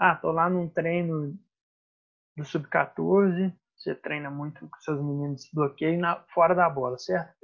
[0.00, 1.38] ah, tô lá num treino
[2.34, 7.36] do sub-14, você treina muito com seus meninos de bloqueio na, fora da bola, certo?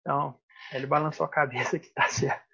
[0.00, 0.36] Então,
[0.72, 2.44] ele balançou a cabeça que tá certo.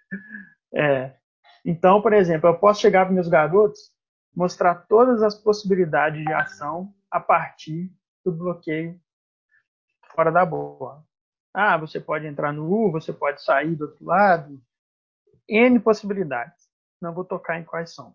[0.74, 1.16] É,
[1.64, 3.90] então, por exemplo, eu posso chegar para meus garotos,
[4.36, 7.90] mostrar todas as possibilidades de ação a partir
[8.22, 9.00] do bloqueio
[10.14, 11.02] fora da bola.
[11.54, 14.62] Ah, você pode entrar no U, você pode sair do outro lado.
[15.48, 16.68] N possibilidades.
[17.00, 18.14] Não vou tocar em quais são.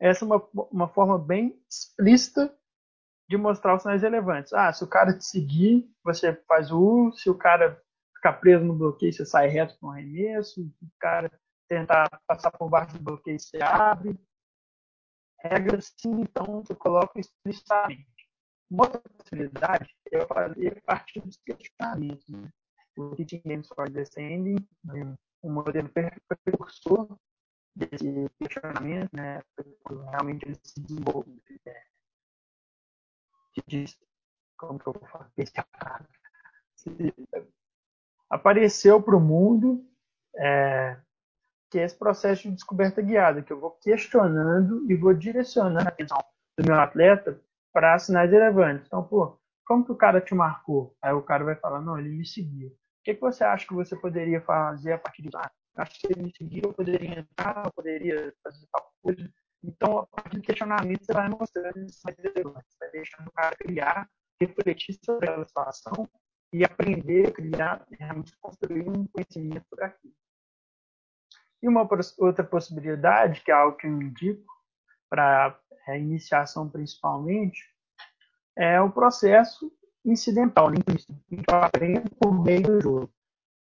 [0.00, 2.54] Essa é uma, uma forma bem explícita
[3.28, 4.52] de mostrar os sinais relevantes.
[4.52, 7.12] Ah, se o cara te seguir, você faz o U.
[7.12, 7.82] Se o cara
[8.14, 11.30] ficar preso no bloqueio, você sai reto com um arremesso, o cara
[11.68, 14.18] tentar passar por baixo do bloqueio, você abre.
[15.40, 18.06] Regras, sim, então, você coloca explicitamente.
[18.70, 22.26] Uma outra possibilidade é fazer parte dos questionamentos.
[22.28, 22.48] Né?
[22.96, 24.56] O Teaching Games for Descending,
[25.42, 25.90] um modelo
[26.44, 27.18] precursor
[27.74, 29.42] desse questionamento, né?
[30.10, 31.42] realmente ele se desenvolve.
[31.66, 31.82] É,
[33.66, 33.98] diz,
[34.56, 35.30] como que eu vou falar?
[38.30, 39.84] Apareceu para o mundo
[40.36, 40.96] é,
[41.70, 45.90] que é esse processo de descoberta guiada, que eu vou questionando e vou direcionando a
[45.90, 46.18] atenção
[46.56, 47.40] do meu atleta
[47.72, 48.86] para sinais relevantes.
[48.86, 50.96] Então, pô, como que o cara te marcou?
[51.02, 52.68] Aí o cara vai falar, não, ele me seguiu.
[52.68, 52.72] O
[53.04, 55.36] que, que você acha que você poderia fazer a partir disso?
[55.36, 59.32] Ah, acho que ele me seguiu, eu poderia entrar, eu poderia fazer tal coisa.
[59.62, 63.56] Então, a partir do questionamento, você vai mostrando esses sinais relevantes, vai deixando o cara
[63.56, 64.10] criar,
[64.40, 66.08] refletir sobre aquela situação
[66.52, 70.14] e aprender, criar, realmente construir um conhecimento por aquilo.
[71.62, 74.52] E uma outra possibilidade, que é algo que eu indico
[75.08, 75.58] para
[75.88, 77.62] a iniciação principalmente,
[78.56, 79.72] é o processo
[80.04, 83.14] incidental, implícito, que eu aprendo por meio do jogo.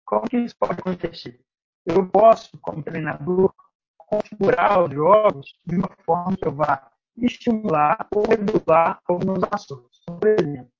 [0.04, 1.40] Como que isso pode acontecer?
[1.88, 3.52] Eu posso, como treinador,
[3.96, 9.98] configurar os jogos de uma forma que eu vá estimular ou regular algumas ações.
[10.06, 10.70] Por exemplo,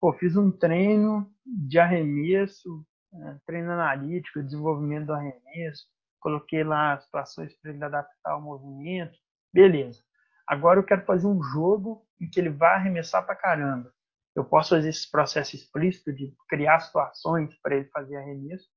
[0.00, 5.86] pô, fiz um treino de arremesso, é, treino analítico, desenvolvimento do arremesso,
[6.20, 9.18] coloquei lá situações para ele adaptar ao movimento,
[9.52, 10.02] beleza.
[10.46, 13.92] Agora eu quero fazer um jogo em que ele vai arremessar para caramba.
[14.36, 18.68] Eu posso fazer esse processo explícito de criar situações para ele fazer arremesso,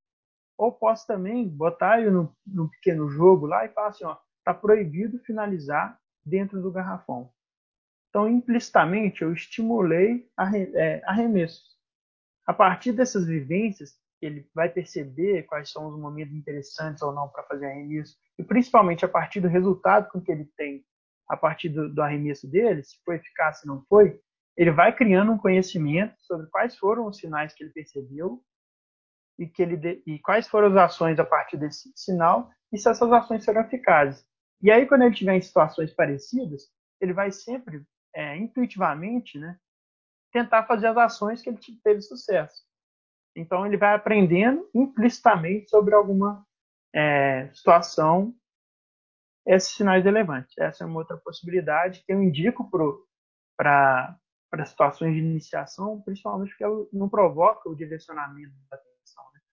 [0.58, 4.54] ou posso também botar ele no, no pequeno jogo lá e falar assim, ó, tá
[4.54, 7.32] proibido finalizar dentro do garrafão.
[8.10, 10.30] Então, implicitamente, eu estimulei
[10.74, 11.78] é, arremessos.
[12.46, 17.44] A partir dessas vivências, ele vai perceber quais são os momentos interessantes ou não para
[17.44, 20.84] fazer arremesso, e principalmente a partir do resultado com que ele tem,
[21.30, 24.20] a partir do, do arremesso dele, se foi eficaz, se não foi,
[24.56, 28.42] ele vai criando um conhecimento sobre quais foram os sinais que ele percebeu
[29.38, 33.12] e, que ele e quais foram as ações a partir desse sinal e se essas
[33.12, 34.26] ações serão eficazes.
[34.62, 36.64] E aí, quando ele estiver em situações parecidas,
[37.00, 39.58] ele vai sempre, é, intuitivamente, né,
[40.32, 42.64] tentar fazer as ações que ele teve sucesso.
[43.36, 46.44] Então, ele vai aprendendo implicitamente sobre alguma
[46.94, 48.34] é, situação
[49.46, 50.58] esses sinais relevantes.
[50.58, 52.70] Essa é uma outra possibilidade que eu indico
[53.56, 54.20] para
[54.66, 58.78] situações de iniciação, principalmente porque ela não provoca o direcionamento da?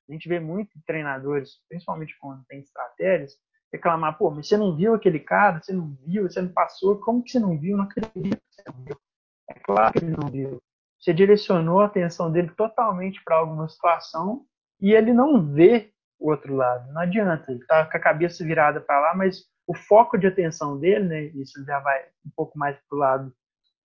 [0.08, 3.36] A gente vê muito treinadores, principalmente quando tem estratégias,
[3.72, 7.22] reclamar, pô, mas você não viu aquele cara, você não viu, você não passou, como
[7.22, 7.76] que você não viu?
[7.76, 8.96] Não acredito que você não viu.
[9.50, 10.62] É claro que ele não viu
[11.04, 14.46] você direcionou a atenção dele totalmente para alguma situação
[14.80, 16.90] e ele não vê o outro lado.
[16.92, 20.80] Não adianta, ele está com a cabeça virada para lá, mas o foco de atenção
[20.80, 23.34] dele, né, isso já vai um pouco mais para o lado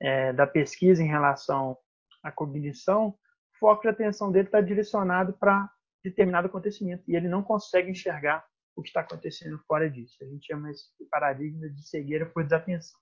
[0.02, 1.78] é, da pesquisa em relação
[2.24, 5.70] à cognição, o foco de atenção dele está direcionado para
[6.04, 10.16] determinado acontecimento e ele não consegue enxergar o que está acontecendo fora disso.
[10.22, 13.00] A gente chama esse paradigma de cegueira por desatenção.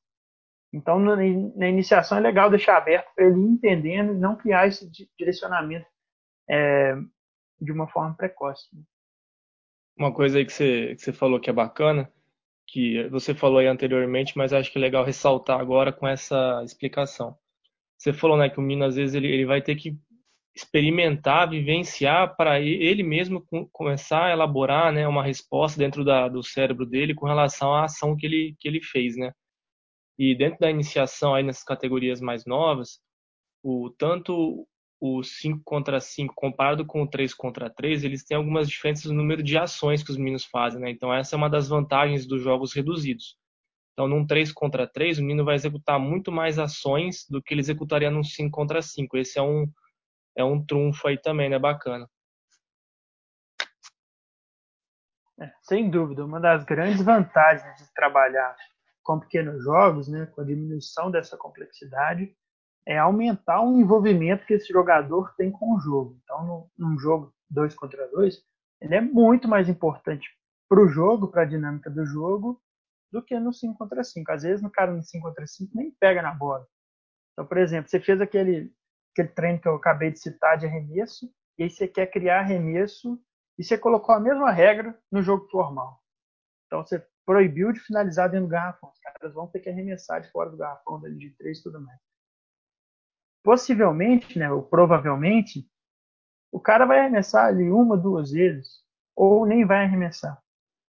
[0.74, 4.90] Então, na, iniciação é legal deixar aberto para ele ir entendendo e não criar esse
[5.18, 5.88] direcionamento
[6.50, 6.96] é,
[7.60, 8.68] de uma forma precoce.
[9.98, 12.12] Uma coisa aí que você, que você falou que é bacana,
[12.68, 17.38] que você falou aí anteriormente, mas acho que é legal ressaltar agora com essa explicação.
[17.98, 19.98] Você falou né, que o menino, às vezes, ele, ele vai ter que
[20.58, 26.86] experimentar, vivenciar para ele mesmo começar a elaborar né, uma resposta dentro da, do cérebro
[26.86, 29.32] dele com relação à ação que ele, que ele fez, né?
[30.18, 33.00] E dentro da iniciação aí nessas categorias mais novas,
[33.64, 34.68] o tanto
[35.00, 39.18] o 5 contra 5 comparado com o 3 contra 3, eles têm algumas diferenças no
[39.18, 40.90] número de ações que os meninos fazem, né?
[40.90, 43.38] Então essa é uma das vantagens dos jogos reduzidos.
[43.94, 47.62] Então num 3 contra 3, o menino vai executar muito mais ações do que ele
[47.62, 49.18] executaria num 5 contra 5.
[49.18, 49.68] Esse é um
[50.38, 52.08] é um trunfo aí também, né, bacana.
[55.40, 58.56] É, sem dúvida, uma das grandes vantagens de trabalhar
[59.04, 62.36] com pequenos jogos, né, com a diminuição dessa complexidade,
[62.86, 66.20] é aumentar o envolvimento que esse jogador tem com o jogo.
[66.24, 68.42] Então, no, num jogo 2 contra 2,
[68.82, 70.30] ele é muito mais importante
[70.70, 72.62] para o jogo, para a dinâmica do jogo,
[73.12, 74.32] do que no 5 contra 5.
[74.32, 76.66] Às vezes, no cara no 5 contra 5 nem pega na bola.
[77.34, 78.72] Então, por exemplo, você fez aquele,
[79.18, 83.20] aquele treino que eu acabei de citar de arremesso, e aí você quer criar arremesso,
[83.58, 86.00] e você colocou a mesma regra no jogo formal.
[86.68, 88.92] Então, você proibiu de finalizar dentro do garrafão.
[88.92, 91.82] Os caras vão ter que arremessar de fora do garrafão, dali de três e tudo
[91.82, 92.00] mais.
[93.44, 95.68] Possivelmente, né, ou provavelmente,
[96.52, 98.84] o cara vai arremessar ali uma, duas vezes,
[99.16, 100.42] ou nem vai arremessar.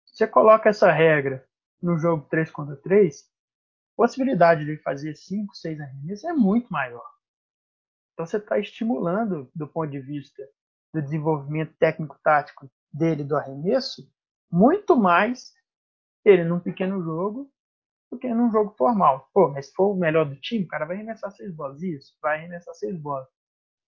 [0.06, 1.46] Você coloca essa regra
[1.82, 7.04] no jogo 3 contra 3, a possibilidade de fazer 5, 6 arremessos é muito maior.
[8.13, 10.47] Então você está estimulando, do ponto de vista
[10.93, 14.08] do desenvolvimento técnico-tático dele do arremesso,
[14.52, 15.52] muito mais
[16.23, 17.52] ele num pequeno jogo
[18.12, 19.28] do que num jogo formal.
[19.34, 21.82] Pô, mas se for o melhor do time, o cara vai arremessar seis bolas.
[21.82, 23.28] Isso, vai arremessar seis bolas.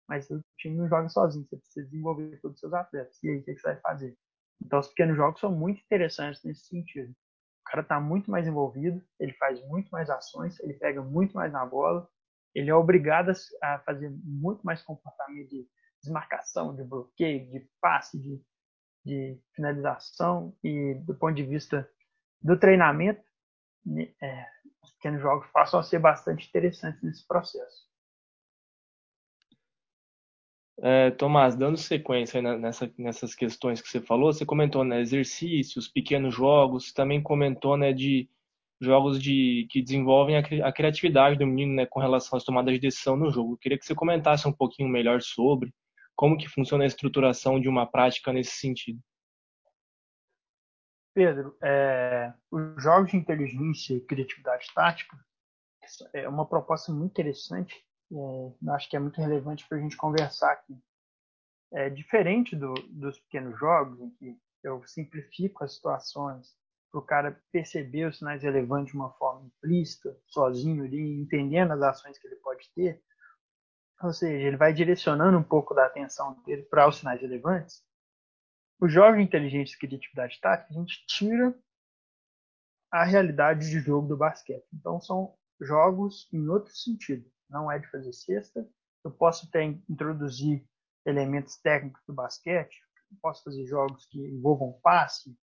[0.07, 3.23] Mas o time não joga sozinho, você precisa desenvolver todos os seus atletas.
[3.23, 4.17] E aí, o que você vai fazer?
[4.63, 7.11] Então, os pequenos jogos são muito interessantes nesse sentido.
[7.11, 11.51] O cara está muito mais envolvido, ele faz muito mais ações, ele pega muito mais
[11.51, 12.07] na bola,
[12.55, 15.67] ele é obrigado a fazer muito mais comportamento de
[16.01, 18.41] desmarcação, de bloqueio, de passe, de,
[19.05, 21.87] de finalização e do ponto de vista
[22.41, 23.21] do treinamento,
[23.85, 24.45] né, é,
[24.81, 27.85] os pequenos jogos passam a ser bastante interessantes nesse processo.
[30.77, 36.35] É, Tomás, dando sequência nessa, nessas questões que você falou, você comentou né, exercícios, pequenos
[36.35, 38.29] jogos, também comentou né, de
[38.81, 42.79] jogos de, que desenvolvem a, a criatividade do menino né, com relação às tomadas de
[42.79, 43.53] decisão no jogo.
[43.53, 45.73] Eu queria que você comentasse um pouquinho melhor sobre
[46.15, 48.99] como que funciona a estruturação de uma prática nesse sentido.
[51.13, 55.17] Pedro, é, os jogos de inteligência e criatividade tática
[56.13, 57.85] é uma proposta muito interessante.
[58.11, 60.77] É, acho que é muito relevante para a gente conversar aqui.
[61.73, 66.55] É diferente do, dos pequenos jogos, em que eu simplifico as situações
[66.95, 71.81] para o cara perceber os sinais relevantes de uma forma implícita, sozinho ali, entendendo as
[71.81, 73.03] ações que ele pode ter.
[74.01, 77.83] Ou seja, ele vai direcionando um pouco da atenção dele para os sinais relevantes
[78.79, 81.57] o jogos de e criatividade tática, a gente tira
[82.91, 84.67] a realidade de jogo do basquete.
[84.73, 87.29] Então são jogos em outro sentido.
[87.49, 88.67] Não é de fazer cesta.
[89.03, 90.67] Eu posso até introduzir
[91.05, 92.81] elementos técnicos do basquete.
[93.21, 95.37] Posso fazer jogos que envolvam passe.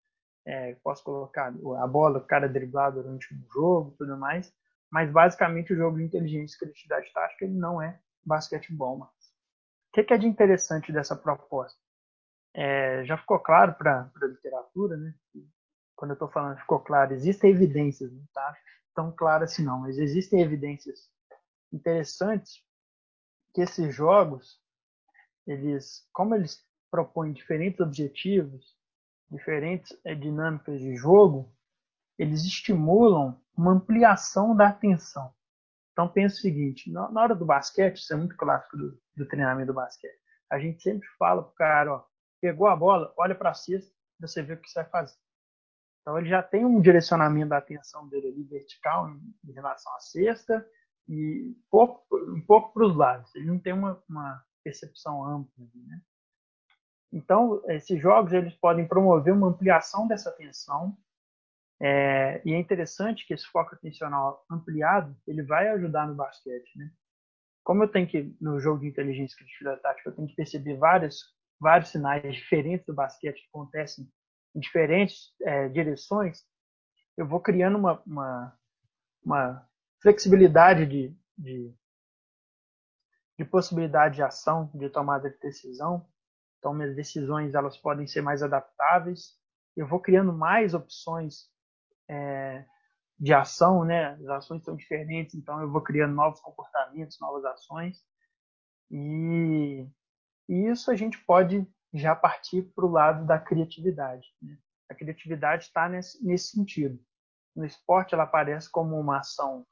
[0.46, 4.52] É, posso colocar a bola, o cara driblar durante um jogo, tudo mais.
[4.90, 8.98] Mas basicamente o jogo de inteligência e criatividade tática ele não é basquetebol.
[8.98, 9.10] Mas.
[9.88, 11.78] O que é de interessante dessa proposta?
[12.54, 15.14] é, já ficou claro para a literatura, né?
[15.94, 18.56] Quando eu estou falando ficou claro, existem evidências, não está
[18.94, 21.08] tão claro assim não, mas existem evidências
[21.72, 22.62] interessantes
[23.54, 24.60] que esses jogos,
[25.46, 28.76] eles, como eles propõem diferentes objetivos,
[29.30, 31.52] diferentes é, dinâmicas de jogo,
[32.18, 35.32] eles estimulam uma ampliação da atenção.
[35.92, 39.72] Então pense o seguinte, na, hora do basquete, isso é muito clássico do, do treinamento
[39.72, 40.18] do basquete,
[40.50, 42.04] a gente sempre fala pro cara, ó,
[42.40, 45.18] pegou a bola, olha para a cesta, você vê o que você vai fazer.
[46.00, 50.00] Então ele já tem um direcionamento da atenção dele ali vertical em, em relação à
[50.00, 50.66] cesta
[51.08, 53.34] e pouco, um pouco para os lados.
[53.34, 55.52] Ele não tem uma, uma percepção ampla.
[55.74, 56.00] Né?
[57.12, 60.96] Então esses jogos eles podem promover uma ampliação dessa atenção
[61.80, 66.90] é, e é interessante que esse foco atencional ampliado ele vai ajudar no basquete, né?
[67.64, 71.20] Como eu tenho que no jogo de inteligência criatividade tática eu tenho que perceber várias
[71.60, 74.08] vários sinais diferentes do basquete que acontecem
[74.54, 76.44] em diferentes é, direções,
[77.16, 78.58] eu vou criando uma, uma,
[79.24, 79.68] uma
[80.00, 81.74] flexibilidade de, de,
[83.38, 86.08] de, possibilidade de ação, de tomada de decisão.
[86.58, 89.36] Então, minhas decisões elas podem ser mais adaptáveis.
[89.76, 91.48] Eu vou criando mais opções
[92.08, 92.64] é,
[93.18, 94.14] de ação, né?
[94.14, 97.98] As ações são diferentes, então eu vou criando novos comportamentos, novas ações.
[98.90, 99.86] E
[100.48, 104.26] e isso a gente pode já partir para o lado da criatividade.
[104.40, 104.56] Né?
[104.88, 106.98] A criatividade está nesse, nesse sentido.
[107.54, 109.66] No esporte, ela aparece como uma ação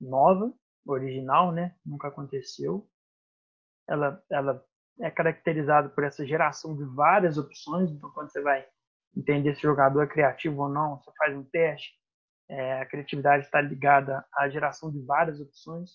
[0.00, 0.52] nova,
[0.86, 1.76] original, né?
[1.84, 2.88] nunca aconteceu.
[3.86, 4.64] Ela, ela
[5.00, 7.90] é caracterizada por essa geração de várias opções.
[7.90, 8.66] Então, quando você vai
[9.16, 11.92] entender se o jogador é criativo ou não, você faz um teste.
[12.48, 15.92] É, a criatividade está ligada à geração de várias opções.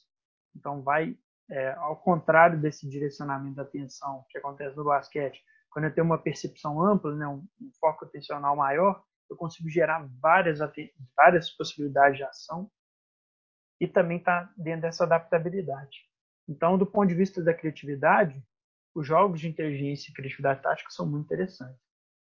[0.55, 1.17] Então, vai
[1.49, 6.17] é, ao contrário desse direcionamento da atenção que acontece no basquete, quando eu tenho uma
[6.17, 10.59] percepção ampla, né, um, um foco atencional maior, eu consigo gerar várias,
[11.15, 12.69] várias possibilidades de ação
[13.79, 15.99] e também está dentro dessa adaptabilidade.
[16.47, 18.43] Então, do ponto de vista da criatividade,
[18.99, 21.79] os jogos de inteligência e criatividade tática são muito interessantes.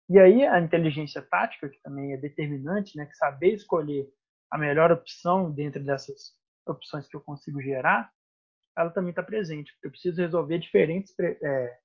[0.07, 4.07] E aí a inteligência tática, que também é determinante, né, que saber escolher
[4.51, 6.35] a melhor opção dentro dessas
[6.67, 8.11] opções que eu consigo gerar,
[8.77, 11.79] ela também está presente, porque eu preciso resolver diferentes, é,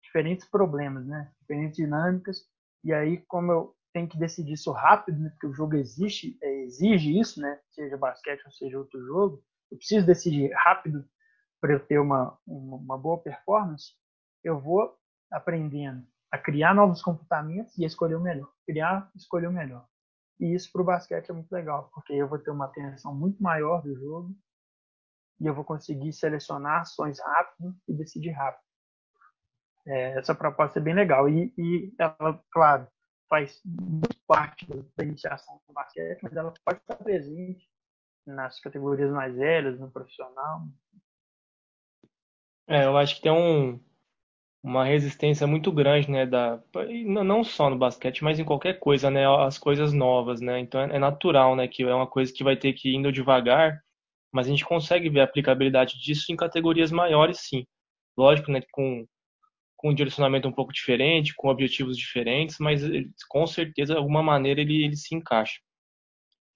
[0.00, 1.32] diferentes problemas, né?
[1.40, 2.46] diferentes dinâmicas,
[2.84, 5.30] e aí, como eu tenho que decidir isso rápido, né?
[5.30, 7.58] porque o jogo existe, é, exige isso, né?
[7.72, 9.42] seja basquete ou seja outro jogo,
[9.72, 11.04] eu preciso decidir rápido
[11.60, 13.92] para eu ter uma, uma, uma boa performance,
[14.46, 14.96] eu vou
[15.30, 18.50] aprendendo a criar novos comportamentos e a escolher o melhor.
[18.64, 19.86] Criar, escolher o melhor.
[20.38, 23.42] E isso para o basquete é muito legal, porque eu vou ter uma atenção muito
[23.42, 24.36] maior do jogo
[25.40, 28.64] e eu vou conseguir selecionar ações rápido e decidir rápido.
[29.86, 31.28] É, essa proposta é bem legal.
[31.28, 32.86] E, e ela, claro,
[33.28, 34.66] faz muito parte
[34.96, 37.68] da iniciação do basquete, mas ela pode estar presente
[38.26, 40.62] nas categorias mais velhas, no profissional.
[42.68, 43.80] É, eu acho que tem um,
[44.66, 46.60] uma resistência muito grande, né, da,
[47.04, 50.96] não só no basquete, mas em qualquer coisa, né, as coisas novas, né, então é,
[50.96, 53.80] é natural, né, que é uma coisa que vai ter que ir indo devagar,
[54.32, 57.64] mas a gente consegue ver a aplicabilidade disso em categorias maiores, sim.
[58.18, 59.06] Lógico, né, com,
[59.76, 62.82] com um direcionamento um pouco diferente, com objetivos diferentes, mas
[63.28, 65.60] com certeza, de alguma maneira, ele, ele se encaixa.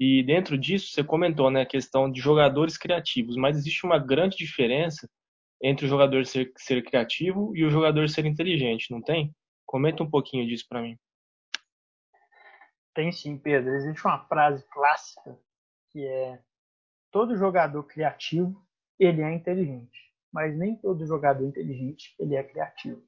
[0.01, 4.37] E dentro disso, você comentou, né, a questão de jogadores criativos, mas existe uma grande
[4.37, 5.09] diferença
[5.63, 9.35] entre o jogador ser, ser criativo e o jogador ser inteligente, não tem?
[9.67, 10.99] Comenta um pouquinho disso para mim.
[12.95, 13.75] Tem sim, Pedro.
[13.75, 15.39] Existe uma frase clássica
[15.91, 16.41] que é
[17.11, 18.65] todo jogador criativo
[18.99, 19.99] ele é inteligente,
[20.33, 23.03] mas nem todo jogador inteligente ele é criativo.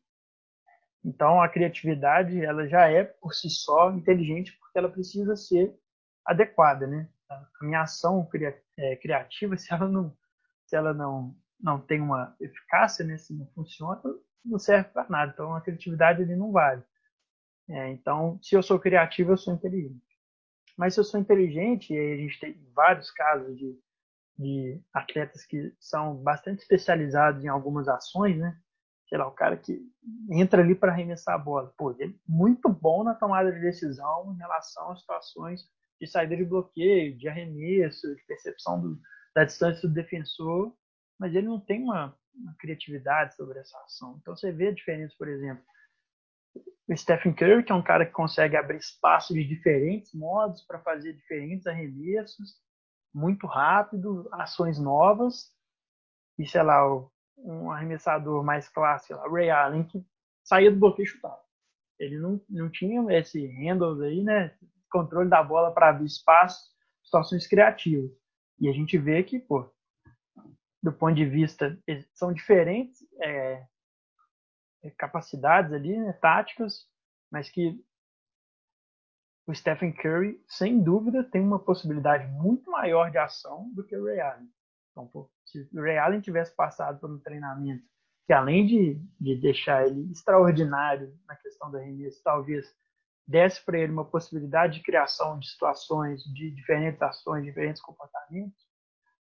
[1.04, 5.76] Então a criatividade ela já é por si só inteligente porque ela precisa ser
[6.24, 7.08] adequada, né?
[7.28, 8.28] A minha ação
[8.78, 10.16] é, criativa se ela não
[10.64, 14.00] se ela não não tem uma eficácia, né, se não funciona,
[14.44, 15.32] não serve para nada.
[15.32, 16.82] Então a criatividade ele não vale.
[17.68, 20.02] É, então, se eu sou criativo, eu sou inteligente.
[20.76, 23.78] Mas se eu sou inteligente, e a gente tem vários casos de,
[24.36, 28.58] de atletas que são bastante especializados em algumas ações, né?
[29.08, 29.80] Sei lá, o cara que
[30.30, 31.72] entra ali para arremessar a bola.
[31.76, 35.60] Pô, ele é muito bom na tomada de decisão em relação às situações
[36.00, 38.98] de saída de bloqueio, de arremesso, de percepção do,
[39.34, 40.74] da distância do defensor
[41.22, 44.18] mas ele não tem uma, uma criatividade sobre essa ação.
[44.20, 45.62] Então você vê a diferença, por exemplo,
[46.88, 50.80] o Stephen Curry, que é um cara que consegue abrir espaço de diferentes modos para
[50.80, 52.60] fazer diferentes arremessos,
[53.14, 55.52] muito rápido, ações novas,
[56.36, 56.84] e sei lá,
[57.38, 60.04] um arremessador mais clássico, lá, Ray Allen, que
[60.42, 61.40] saía do bloqueio e chutava.
[62.00, 64.56] Ele não, não tinha esse handles aí, né?
[64.90, 66.68] Controle da bola para abrir espaço,
[67.00, 68.10] situações criativas.
[68.58, 69.72] E a gente vê que, pô,
[70.82, 71.78] do ponto de vista
[72.14, 73.66] são diferentes é,
[74.82, 76.86] é, capacidades ali, né, táticas,
[77.30, 77.80] mas que
[79.46, 84.04] o Stephen Curry, sem dúvida, tem uma possibilidade muito maior de ação do que o
[84.04, 84.48] Ray Allen.
[84.90, 87.84] Então, pô, se o Ray Allen tivesse passado por um treinamento
[88.26, 92.72] que, além de, de deixar ele extraordinário na questão da arremesso, talvez
[93.26, 98.56] desse para ele uma possibilidade de criação de situações, de diferentes ações, diferentes comportamentos,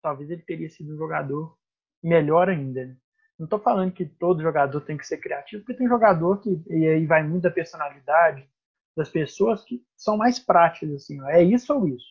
[0.02, 1.56] talvez ele teria sido um jogador
[2.02, 2.86] melhor ainda.
[2.86, 2.96] Né?
[3.38, 6.86] Não estou falando que todo jogador tem que ser criativo, porque tem jogador que, e
[6.86, 8.48] aí vai muito da personalidade
[8.96, 12.08] das pessoas que são mais práticas, assim, ó, é isso ou isso.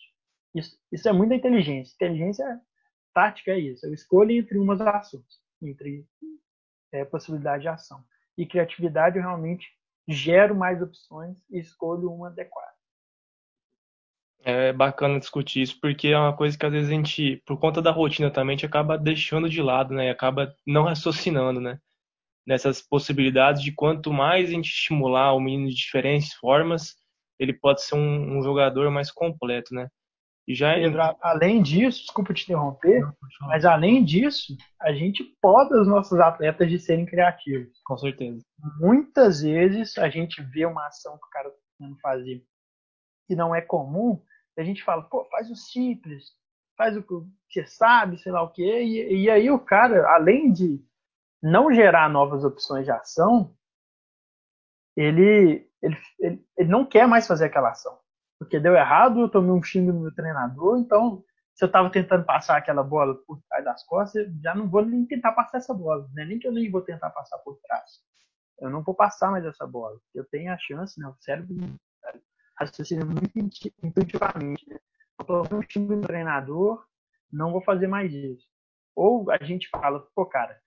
[0.56, 0.80] isso.
[0.92, 1.94] Isso é muita inteligência.
[1.96, 2.62] Inteligência
[3.14, 6.08] tática é isso, eu escolho entre umas ações, entre
[6.92, 8.04] é, possibilidade de ação.
[8.38, 9.68] E criatividade eu realmente
[10.08, 12.77] gero mais opções e escolho uma adequada
[14.48, 17.82] é bacana discutir isso, porque é uma coisa que às vezes a gente, por conta
[17.82, 20.10] da rotina também, a gente acaba deixando de lado, né?
[20.10, 21.78] Acaba não raciocinando, né?
[22.48, 26.96] Nessas possibilidades de quanto mais a gente estimular o menino de diferentes formas,
[27.38, 29.90] ele pode ser um, um jogador mais completo, né?
[30.48, 33.06] E já Pedro, além disso, desculpa te interromper,
[33.42, 37.82] mas além disso, a gente poda os nossos atletas de serem criativos.
[37.84, 38.42] Com certeza.
[38.80, 42.42] Muitas vezes a gente vê uma ação que o cara está tentando fazer
[43.28, 44.22] que não é comum,
[44.58, 46.36] a gente fala, pô, faz o simples,
[46.76, 47.14] faz o que
[47.50, 50.84] você sabe, sei lá o quê, e, e aí o cara, além de
[51.42, 53.56] não gerar novas opções de ação,
[54.96, 58.00] ele, ele, ele, ele não quer mais fazer aquela ação.
[58.40, 62.24] Porque deu errado, eu tomei um xingo no meu treinador, então se eu estava tentando
[62.24, 66.08] passar aquela bola por trás das costas, já não vou nem tentar passar essa bola,
[66.14, 66.24] né?
[66.24, 68.00] nem que eu nem vou tentar passar por trás.
[68.60, 70.00] Eu não vou passar mais essa bola.
[70.14, 71.08] Eu tenho a chance, né?
[71.08, 71.56] o cérebro
[72.60, 73.32] raciocina muito
[73.84, 74.68] intuitivamente.
[74.68, 74.80] Né?
[75.26, 76.86] Tô um time do treinador,
[77.32, 78.48] não vou fazer mais isso.
[78.96, 80.60] Ou a gente fala, pô, cara,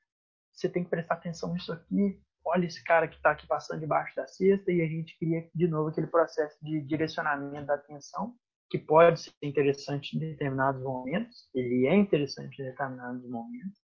[0.52, 4.14] você tem que prestar atenção nisso aqui, olha esse cara que está aqui passando debaixo
[4.14, 8.34] da cesta, e a gente cria de novo aquele processo de direcionamento da atenção,
[8.68, 13.80] que pode ser interessante em determinados momentos, ele é interessante em determinados momentos,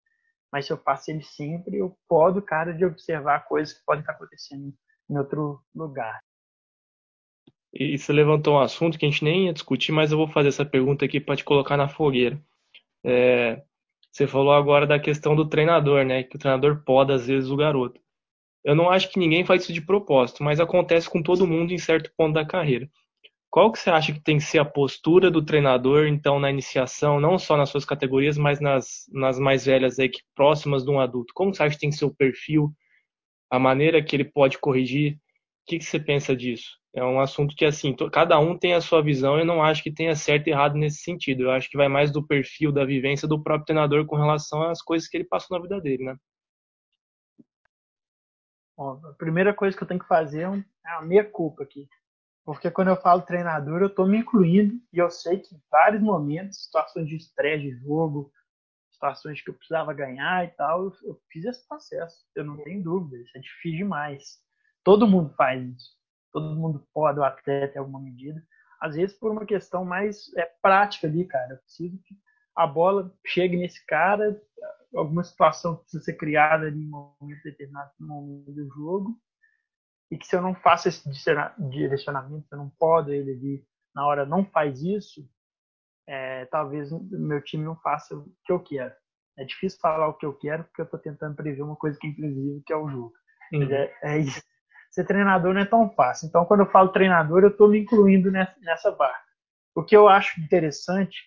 [0.52, 4.02] mas se eu faço ele sempre, eu podo o cara de observar coisas que podem
[4.02, 4.74] estar acontecendo
[5.10, 6.20] em outro lugar.
[7.74, 10.49] E você levantou um assunto que a gente nem ia discutir, mas eu vou fazer
[10.49, 12.41] essa pergunta aqui para te colocar na fogueira.
[13.03, 13.61] É,
[14.11, 16.24] você falou agora da questão do treinador, né?
[16.24, 17.99] Que o treinador pode, às vezes, o garoto.
[18.63, 21.78] Eu não acho que ninguém faz isso de propósito, mas acontece com todo mundo em
[21.78, 22.89] certo ponto da carreira.
[23.49, 27.19] Qual que você acha que tem que ser a postura do treinador, então, na iniciação,
[27.19, 30.99] não só nas suas categorias, mas nas, nas mais velhas aí, que, próximas de um
[30.99, 31.34] adulto?
[31.34, 32.72] Como você acha que tem que ser o perfil,
[33.49, 35.15] a maneira que ele pode corrigir?
[35.15, 35.19] O
[35.67, 36.80] que, que você pensa disso?
[36.93, 39.93] É um assunto que, assim, cada um tem a sua visão eu não acho que
[39.93, 41.43] tenha certo e errado nesse sentido.
[41.43, 44.81] Eu acho que vai mais do perfil, da vivência do próprio treinador com relação às
[44.81, 46.17] coisas que ele passou na vida dele, né?
[48.75, 51.87] Bom, a primeira coisa que eu tenho que fazer é a meia culpa aqui.
[52.43, 56.01] Porque quando eu falo treinador, eu estou me incluindo e eu sei que em vários
[56.01, 58.33] momentos, situações de estresse de jogo,
[58.91, 62.17] situações que eu precisava ganhar e tal, eu, eu fiz esse processo.
[62.35, 64.39] Eu não tenho dúvida, isso é difícil demais.
[64.83, 66.01] Todo mundo faz isso.
[66.32, 68.41] Todo mundo pode o atleta em alguma medida.
[68.82, 71.53] Às vezes por uma questão mais é, prática ali, cara.
[71.53, 72.15] Eu preciso que
[72.55, 74.39] a bola chegue nesse cara,
[74.93, 79.17] alguma situação precisa ser criada em um momento determinado no momento do jogo
[80.11, 81.09] e que se eu não faço esse
[81.69, 85.25] direcionamento, se eu não podo ele ali na hora não faz isso,
[86.07, 88.93] é, talvez meu time não faça o que eu quero.
[89.38, 92.07] É difícil falar o que eu quero porque eu estou tentando prever uma coisa que
[92.07, 93.13] é imprevisível, que é o jogo.
[93.53, 93.71] Uhum.
[93.71, 94.41] É, é, isso.
[94.91, 96.27] Ser treinador não é tão fácil.
[96.27, 99.23] Então, quando eu falo treinador, eu estou me incluindo nessa, barra.
[99.73, 101.17] O que eu acho interessante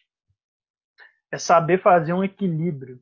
[1.32, 3.00] é saber fazer um equilíbrio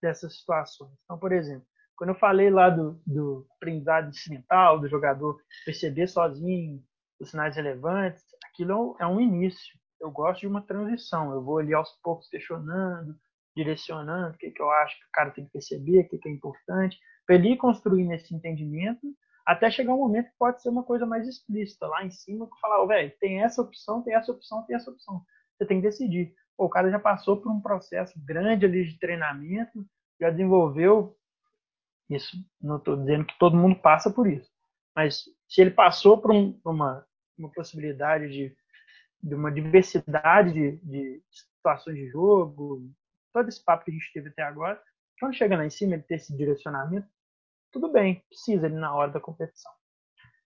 [0.00, 0.92] dessas situações.
[1.04, 1.66] Então, por exemplo,
[1.96, 6.82] quando eu falei lá do, do aprendizado incidental, do jogador perceber sozinho
[7.18, 8.22] os sinais relevantes,
[8.52, 9.78] aquilo é um início.
[9.98, 11.32] Eu gosto de uma transição.
[11.32, 13.18] Eu vou ali aos poucos questionando,
[13.56, 16.28] direcionando o que, que eu acho que o cara tem que perceber, o que, que
[16.28, 19.06] é importante, para ele ir construindo esse entendimento,
[19.46, 22.60] até chegar um momento que pode ser uma coisa mais explícita, lá em cima, que
[22.60, 25.22] falar, oh, velho, tem essa opção, tem essa opção, tem essa opção.
[25.56, 26.34] Você tem que decidir.
[26.56, 29.86] Pô, o cara já passou por um processo grande ali de treinamento,
[30.20, 31.16] já desenvolveu
[32.08, 34.50] isso não estou dizendo que todo mundo passa por isso,
[34.94, 37.04] mas se ele passou por um, uma,
[37.36, 38.56] uma possibilidade de,
[39.22, 42.88] de uma diversidade de, de, situações de jogo,
[43.32, 44.80] todo esse papo que a gente teve até agora,
[45.18, 47.08] quando chega lá em cima ele ter esse direcionamento,
[47.76, 49.70] tudo bem, precisa ele na hora da competição.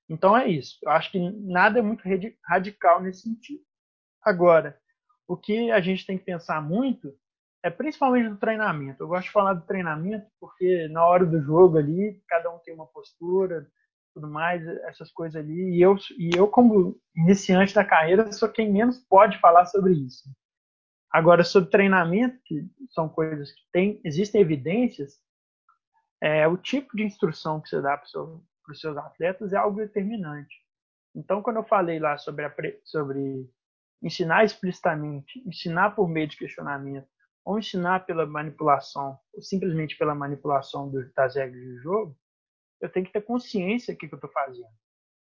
[0.08, 0.76] Então é isso.
[0.82, 2.02] Eu acho que nada é muito
[2.44, 3.62] radical nesse sentido.
[4.20, 4.76] Agora,
[5.28, 7.16] o que a gente tem que pensar muito
[7.62, 9.04] é principalmente do treinamento.
[9.04, 12.74] Eu gosto de falar do treinamento porque na hora do jogo ali, cada um tem
[12.74, 13.64] uma postura,
[14.12, 15.76] tudo mais, essas coisas ali.
[15.76, 20.28] E eu, e eu como iniciante da carreira, sou quem menos pode falar sobre isso.
[21.12, 25.20] Agora, sobre treinamento, que são coisas que tem, existem evidências,
[26.20, 29.78] é, o tipo de instrução que você dá para seu, os seus atletas é algo
[29.78, 30.54] determinante.
[31.14, 32.54] Então, quando eu falei lá sobre, a,
[32.84, 33.50] sobre
[34.02, 37.08] ensinar explicitamente, ensinar por meio de questionamento,
[37.44, 42.18] ou ensinar pela manipulação, ou simplesmente pela manipulação das regras do jogo,
[42.80, 44.72] eu tenho que ter consciência do que, que eu estou fazendo.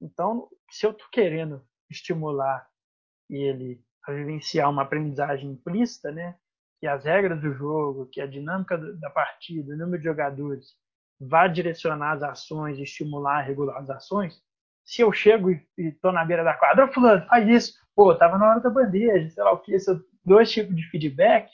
[0.00, 2.68] Então, se eu estou querendo estimular
[3.28, 6.38] ele a vivenciar uma aprendizagem implícita, né,
[6.80, 10.76] que as regras do jogo, que a dinâmica da partida, o número de jogadores
[11.20, 14.40] vá direcionar as ações, estimular, regular as ações,
[14.84, 18.48] se eu chego e estou na beira da quadra, fulano, faz isso, pô, tava na
[18.48, 21.50] hora da bandeja, sei lá o que, esses dois tipos de feedback,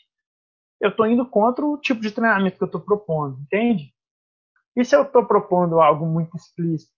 [0.80, 3.92] eu estou indo contra o tipo de treinamento que eu estou propondo, entende?
[4.76, 6.92] E se eu estou propondo algo muito explícito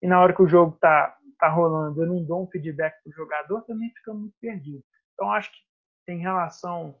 [0.00, 3.12] e na hora que o jogo está tá rolando eu não dou um feedback o
[3.12, 4.82] jogador, também fica muito perdido.
[5.12, 6.96] Então acho que em relação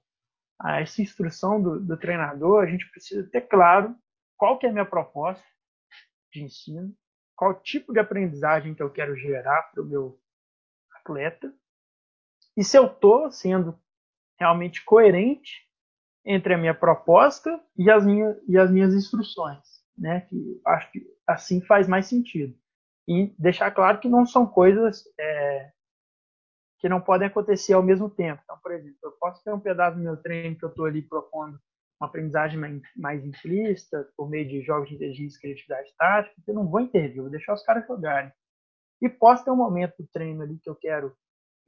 [0.64, 3.96] essa instrução do, do treinador, a gente precisa ter claro
[4.36, 5.44] qual que é a minha proposta
[6.32, 6.94] de ensino,
[7.36, 10.20] qual tipo de aprendizagem que eu quero gerar para o meu
[10.94, 11.52] atleta,
[12.56, 13.78] e se eu estou sendo
[14.38, 15.66] realmente coerente
[16.24, 18.04] entre a minha proposta e as,
[18.48, 19.60] e as minhas instruções,
[19.96, 20.22] né?
[20.22, 22.56] Que acho que assim faz mais sentido.
[23.08, 25.72] E deixar claro que não são coisas é,
[26.82, 28.42] que não podem acontecer ao mesmo tempo.
[28.42, 31.00] Então, por exemplo, eu posso ter um pedaço do meu treino que eu estou ali
[31.00, 31.56] propondo
[32.00, 32.58] uma aprendizagem
[32.96, 36.80] mais, implícita, por meio de jogos de inteligência e criatividade tática, que eu não vou
[36.80, 38.32] intervir, vou deixar os caras jogarem.
[39.00, 41.16] E posso ter um momento do treino ali que eu quero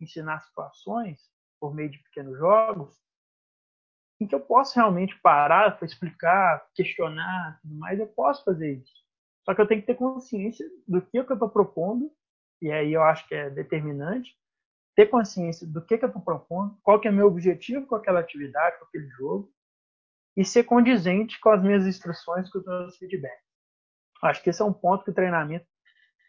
[0.01, 1.21] ensinar situações
[1.61, 2.99] por meio de pequenos jogos,
[4.21, 9.05] em que eu posso realmente parar para explicar, questionar, tudo mais, eu posso fazer isso.
[9.45, 12.11] Só que eu tenho que ter consciência do que, que eu estou propondo,
[12.61, 14.37] e aí eu acho que é determinante,
[14.95, 18.21] ter consciência do que, que eu estou propondo, qual que é meu objetivo com aquela
[18.21, 19.53] atividade, com aquele jogo,
[20.37, 23.45] e ser condizente com as minhas instruções, com os meus feedbacks.
[24.23, 25.67] Acho que esse é um ponto que o treinamento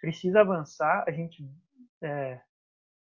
[0.01, 1.03] precisa avançar.
[1.07, 1.43] A gente,
[2.01, 2.41] é,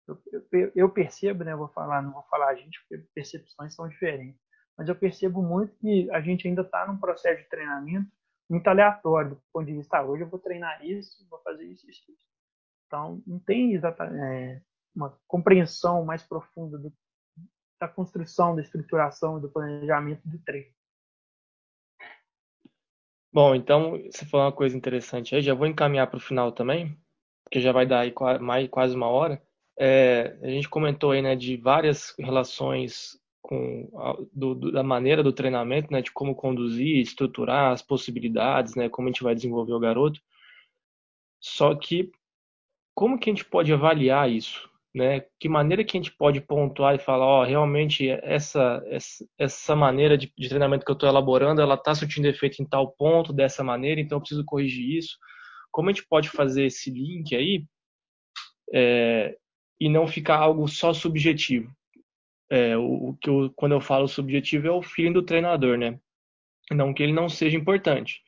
[0.07, 1.57] eu, eu, eu, percebo, né?
[1.57, 4.41] Vou falar, não vou falar a gente, porque percepções são diferentes
[4.77, 8.11] mas eu percebo muito que a gente ainda está num processo de treinamento
[8.49, 11.89] muito aleatório do ponto de vista, ah, hoje eu vou treinar isso, vou fazer isso,
[11.89, 12.27] isso, isso.
[12.87, 14.63] Então, não tem exatamente é,
[14.95, 16.93] uma compreensão mais profunda do,
[17.81, 20.73] da construção, da estruturação e do planejamento do treino.
[23.33, 26.97] Bom, então você falou uma coisa interessante aí, já vou encaminhar para o final também,
[27.45, 29.43] porque já vai dar aí mais, quase uma hora.
[29.79, 35.33] É, a gente comentou aí né, de várias relações com a, do, da maneira do
[35.33, 39.81] treinamento, né, de como conduzir, estruturar as possibilidades, né, como a gente vai desenvolver o
[39.81, 40.21] garoto.
[41.41, 42.13] Só que
[42.95, 44.71] como que a gente pode avaliar isso?
[44.95, 45.25] Né?
[45.41, 50.19] Que maneira que a gente pode pontuar e falar, ó, realmente essa, essa, essa maneira
[50.19, 53.65] de, de, treinamento que eu estou elaborando, ela está surtindo efeito em tal ponto, dessa
[53.65, 55.17] maneira, então eu preciso corrigir isso.
[55.71, 57.65] Como a gente pode fazer esse link aí
[58.75, 59.35] é,
[59.81, 61.73] e não ficar algo só subjetivo?
[62.51, 65.99] É, o, que eu, quando eu falo subjetivo é o feeling do treinador, né?
[66.71, 68.21] Não que ele não seja importante,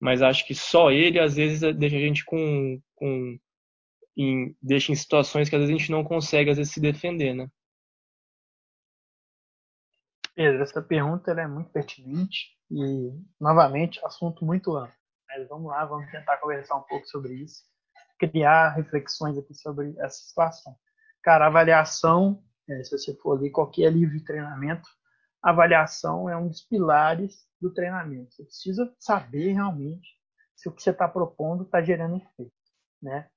[0.00, 3.36] mas acho que só ele às vezes deixa a gente com, com
[4.16, 7.34] em, deixa em situações que às vezes a gente não consegue às vezes se defender,
[7.34, 7.48] né?
[10.34, 13.10] Pedro, essa pergunta é muito pertinente e,
[13.40, 14.94] novamente, assunto muito amplo.
[15.28, 17.64] Mas vamos lá, vamos tentar conversar um pouco sobre isso,
[18.18, 20.76] criar reflexões aqui sobre essa situação.
[21.22, 24.88] Cara, avaliação, é, se você for ler qualquer livro de treinamento,
[25.42, 28.34] avaliação é um dos pilares do treinamento.
[28.34, 30.08] Você precisa saber realmente
[30.54, 32.52] se o que você está propondo está gerando efeito,
[33.02, 33.28] né?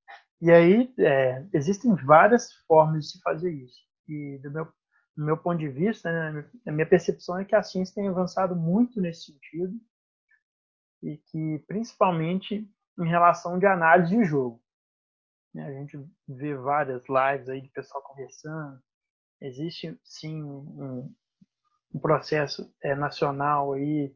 [0.42, 3.80] E aí é, existem várias formas de se fazer isso.
[4.08, 7.64] E do meu, do meu ponto de vista, né, a minha percepção é que a
[7.64, 9.78] ciência tem avançado muito nesse sentido
[11.04, 14.62] e que principalmente em relação de análise de jogo.
[15.54, 18.82] Né, a gente vê várias lives aí de pessoal conversando.
[19.42, 21.14] Existe sim um,
[21.94, 24.16] um processo é, nacional aí,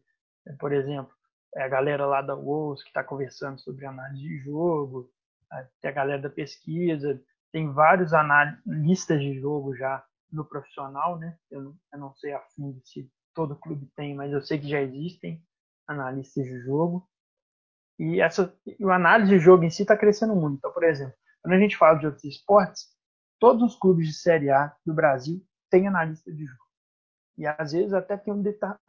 [0.60, 1.14] por exemplo,
[1.56, 5.13] é a galera lá da WOS que está conversando sobre análise de jogo
[5.82, 11.38] tem a galera da pesquisa, tem vários analistas de jogo já no profissional, né?
[11.52, 14.68] Eu não, eu não sei a fundo se todo clube tem, mas eu sei que
[14.68, 15.44] já existem
[15.88, 17.08] analistas de jogo.
[18.00, 20.58] E essa, o análise de jogo em si está crescendo muito.
[20.58, 22.88] Então, por exemplo, quando a gente fala de outros esportes,
[23.40, 26.64] todos os clubes de Série A do Brasil têm analista de jogo.
[27.38, 28.44] E às vezes até tem um,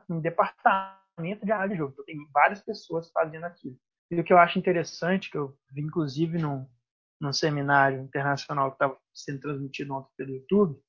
[0.09, 1.93] um departamento de análise de jogo.
[1.93, 3.77] Então, tem várias pessoas fazendo aquilo.
[4.15, 6.65] E o que eu acho interessante, que eu vi inclusive num,
[7.21, 10.81] num seminário internacional que estava sendo transmitido ontem pelo YouTube,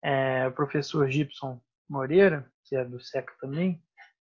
[0.00, 3.82] é, o professor Gibson Moreira, que é do SECA também,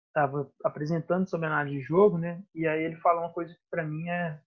[0.08, 2.42] estava apresentando sobre análise de jogo, né?
[2.52, 4.40] E aí ele falou uma coisa que para mim é,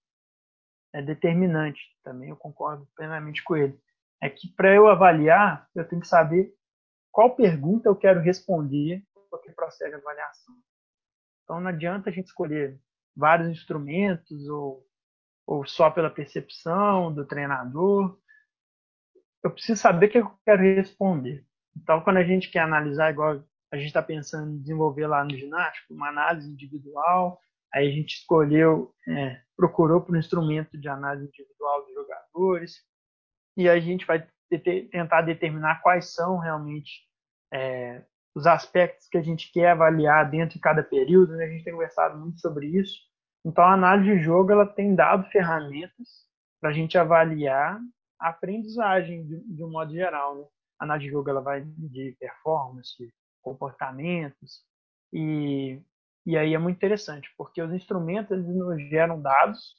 [0.93, 3.79] é determinante também, eu concordo plenamente com ele.
[4.21, 6.53] É que para eu avaliar, eu tenho que saber
[7.09, 10.55] qual pergunta eu quero responder para que procede a avaliação.
[11.43, 12.77] Então não adianta a gente escolher
[13.17, 14.85] vários instrumentos ou,
[15.45, 18.17] ou só pela percepção do treinador.
[19.43, 21.43] Eu preciso saber o que eu quero responder.
[21.75, 25.35] Então, quando a gente quer analisar, igual a gente está pensando em desenvolver lá no
[25.35, 27.41] ginástico, uma análise individual,
[27.73, 32.83] aí a gente escolheu, é, procurou por um instrumento de análise individual dos jogadores,
[33.57, 34.27] e a gente vai
[34.91, 37.01] tentar determinar quais são realmente
[37.51, 38.03] é,
[38.37, 41.35] os aspectos que a gente quer avaliar dentro de cada período.
[41.35, 41.45] Né?
[41.45, 42.99] A gente tem conversado muito sobre isso.
[43.43, 46.27] Então, a análise de jogo ela tem dado ferramentas
[46.61, 47.79] para a gente avaliar
[48.19, 50.35] a aprendizagem de, de, um modo geral.
[50.35, 50.45] Né?
[50.79, 53.11] A análise de jogo ela vai de performance,
[53.41, 54.63] comportamentos
[55.11, 55.81] e,
[56.23, 59.77] e aí é muito interessante porque os instrumentos eles nos geram dados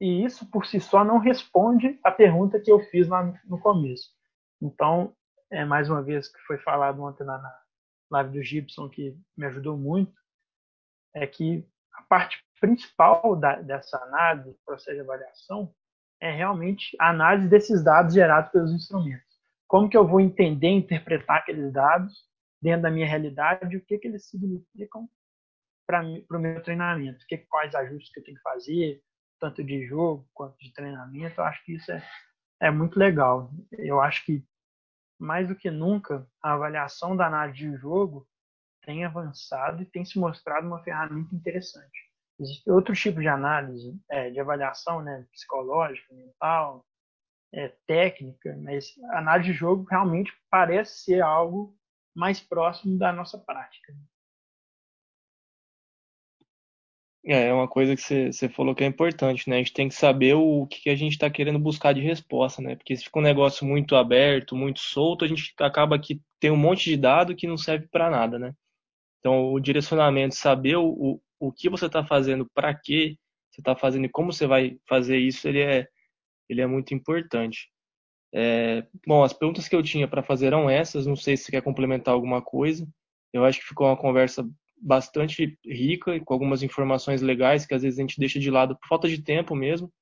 [0.00, 3.58] e isso por si só não responde a pergunta que eu fiz lá no, no
[3.58, 4.10] começo.
[4.60, 5.15] Então,
[5.50, 7.60] é mais uma vez que foi falado ontem na, na
[8.10, 10.12] live do Gibson que me ajudou muito,
[11.14, 15.74] é que a parte principal da, dessa análise, processo de avaliação,
[16.20, 19.26] é realmente a análise desses dados gerados pelos instrumentos.
[19.66, 22.24] Como que eu vou entender, interpretar aqueles dados
[22.60, 25.08] dentro da minha realidade o que, que eles significam
[25.86, 29.02] para o meu treinamento, que, quais ajustes que eu tenho que fazer,
[29.38, 31.40] tanto de jogo quanto de treinamento.
[31.40, 32.02] Eu acho que isso é,
[32.60, 33.50] é muito legal.
[33.72, 34.44] Eu acho que,
[35.18, 38.26] mais do que nunca, a avaliação da análise de jogo
[38.82, 42.06] tem avançado e tem se mostrado uma ferramenta interessante.
[42.38, 46.86] Existem outros tipos de análise, é, de avaliação né, psicológica, mental,
[47.52, 51.74] é, técnica, mas a análise de jogo realmente parece ser algo
[52.14, 53.94] mais próximo da nossa prática.
[57.26, 59.56] É, é uma coisa que você falou que é importante, né?
[59.56, 62.76] A gente tem que saber o que a gente está querendo buscar de resposta, né?
[62.76, 66.56] Porque se fica um negócio muito aberto, muito solto, a gente acaba que tem um
[66.56, 68.54] monte de dado que não serve para nada, né?
[69.18, 73.18] Então, o direcionamento, saber o, o que você está fazendo, para que
[73.50, 75.88] você está fazendo e como você vai fazer isso, ele é,
[76.48, 77.68] ele é muito importante.
[78.32, 81.06] É, bom, as perguntas que eu tinha para fazer eram essas.
[81.06, 82.86] Não sei se você quer complementar alguma coisa.
[83.32, 87.82] Eu acho que ficou uma conversa bastante rica e com algumas informações legais que às
[87.82, 89.92] vezes a gente deixa de lado por falta de tempo mesmo.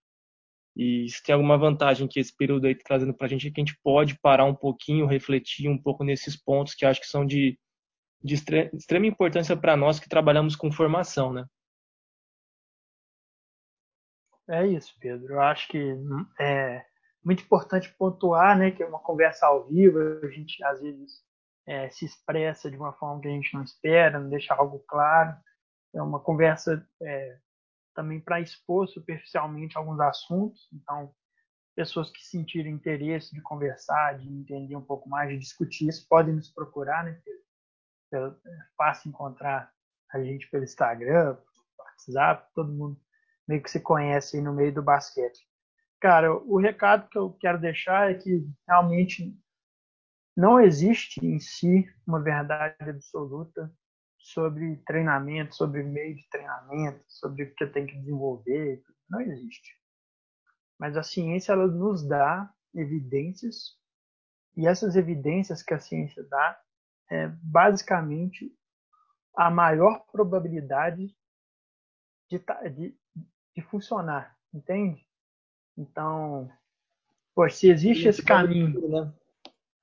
[0.76, 3.50] E se tem alguma vantagem que esse período aí está trazendo para a gente é
[3.50, 7.06] que a gente pode parar um pouquinho, refletir um pouco nesses pontos que acho que
[7.06, 7.58] são de,
[8.22, 11.46] de extrema importância para nós que trabalhamos com formação, né?
[14.48, 15.34] É isso, Pedro.
[15.34, 15.96] Eu acho que
[16.40, 16.84] é
[17.24, 21.24] muito importante pontuar, né, que é uma conversa ao vivo, a gente às vezes
[21.66, 25.36] é, se expressa de uma forma que a gente não espera, não deixa algo claro.
[25.94, 27.38] É uma conversa é,
[27.94, 30.68] também para expor superficialmente alguns assuntos.
[30.72, 31.14] Então,
[31.74, 36.34] pessoas que sentirem interesse de conversar, de entender um pouco mais, de discutir isso, podem
[36.34, 37.20] nos procurar, né?
[38.12, 38.30] É
[38.76, 39.72] fácil encontrar
[40.12, 43.00] a gente pelo Instagram, pelo WhatsApp, todo mundo
[43.46, 45.46] meio que se conhece aí no meio do basquete.
[46.00, 49.36] Cara, o recado que eu quero deixar é que realmente
[50.36, 53.72] não existe em si uma verdade absoluta
[54.18, 58.82] sobre treinamento, sobre meio de treinamento, sobre o que tem que desenvolver.
[59.08, 59.78] Não existe.
[60.78, 63.78] Mas a ciência ela nos dá evidências
[64.56, 66.60] e essas evidências que a ciência dá
[67.10, 68.52] é basicamente
[69.36, 71.14] a maior probabilidade
[72.30, 72.38] de,
[72.70, 72.98] de,
[73.54, 75.06] de funcionar, entende?
[75.76, 76.50] Então,
[77.34, 79.12] pô, se existe esse caminho, né?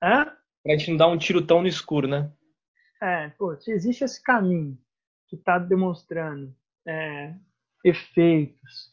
[0.02, 0.36] Hã?
[0.62, 2.32] Pra gente não dar um tiro tão no escuro, né?
[3.00, 4.78] É, pô, se existe esse caminho
[5.28, 6.54] que está demonstrando
[6.86, 7.34] é,
[7.84, 8.92] efeitos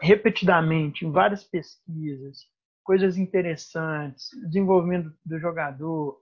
[0.00, 2.46] repetidamente em várias pesquisas,
[2.82, 6.20] coisas interessantes, desenvolvimento do jogador,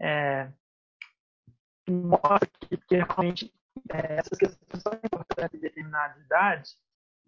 [0.00, 0.52] é,
[1.88, 2.48] mostra
[2.86, 3.52] que, realmente
[3.90, 6.76] é, essas questões são importantes em determinadas idades,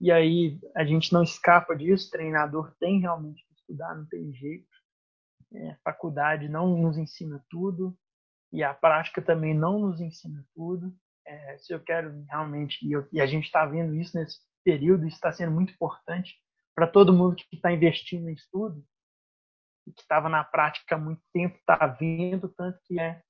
[0.01, 4.74] e aí a gente não escapa disso, treinador tem realmente que estudar, não tem jeito.
[5.55, 7.97] É, faculdade não nos ensina tudo,
[8.53, 10.95] e a prática também não nos ensina tudo.
[11.27, 15.07] É, se eu quero realmente, e, eu, e a gente está vendo isso nesse período,
[15.07, 16.35] isso está sendo muito importante
[16.75, 18.85] para todo mundo que está investindo em estudo,
[19.87, 23.23] e que estava na prática há muito tempo, está vendo tanto que é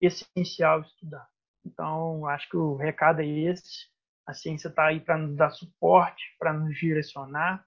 [0.00, 1.28] essencial estudar.
[1.64, 3.88] Então, acho que o recado é esse.
[4.26, 7.64] A ciência está aí para nos dar suporte, para nos direcionar.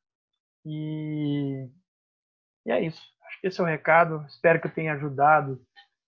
[0.65, 1.69] E,
[2.65, 3.01] e é isso.
[3.41, 4.25] Esse é o recado.
[4.27, 5.65] Espero que eu tenha ajudado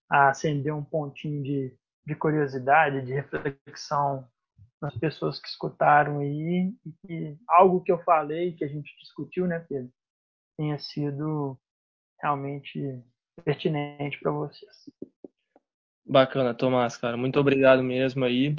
[0.10, 1.74] a acender um pontinho de,
[2.06, 4.28] de curiosidade, de reflexão
[4.82, 9.48] nas pessoas que escutaram aí e que algo que eu falei, que a gente discutiu,
[9.48, 9.92] né, Pedro,
[10.58, 11.58] tenha sido
[12.22, 13.02] realmente
[13.44, 14.90] pertinente para vocês.
[16.06, 17.18] Bacana, Tomás, cara.
[17.18, 18.56] Muito obrigado mesmo aí.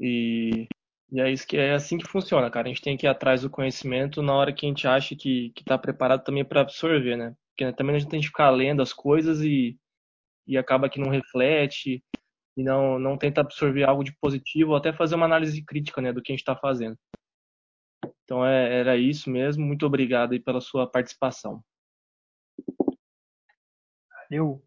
[0.00, 0.66] E,
[1.12, 2.66] e é isso que é assim que funciona, cara.
[2.66, 5.50] A gente tem que ir atrás do conhecimento na hora que a gente acha que,
[5.50, 7.36] que tá preparado também para absorver, né?
[7.52, 9.78] Porque né, também a gente tem que ficar lendo as coisas e
[10.46, 12.04] e acaba que não reflete
[12.56, 16.12] e não, não tenta absorver algo de positivo ou até fazer uma análise crítica né,
[16.12, 16.98] do que a gente está fazendo.
[18.24, 19.64] Então é, era isso mesmo.
[19.64, 21.62] Muito obrigado aí pela sua participação.
[24.30, 24.62] Valeu.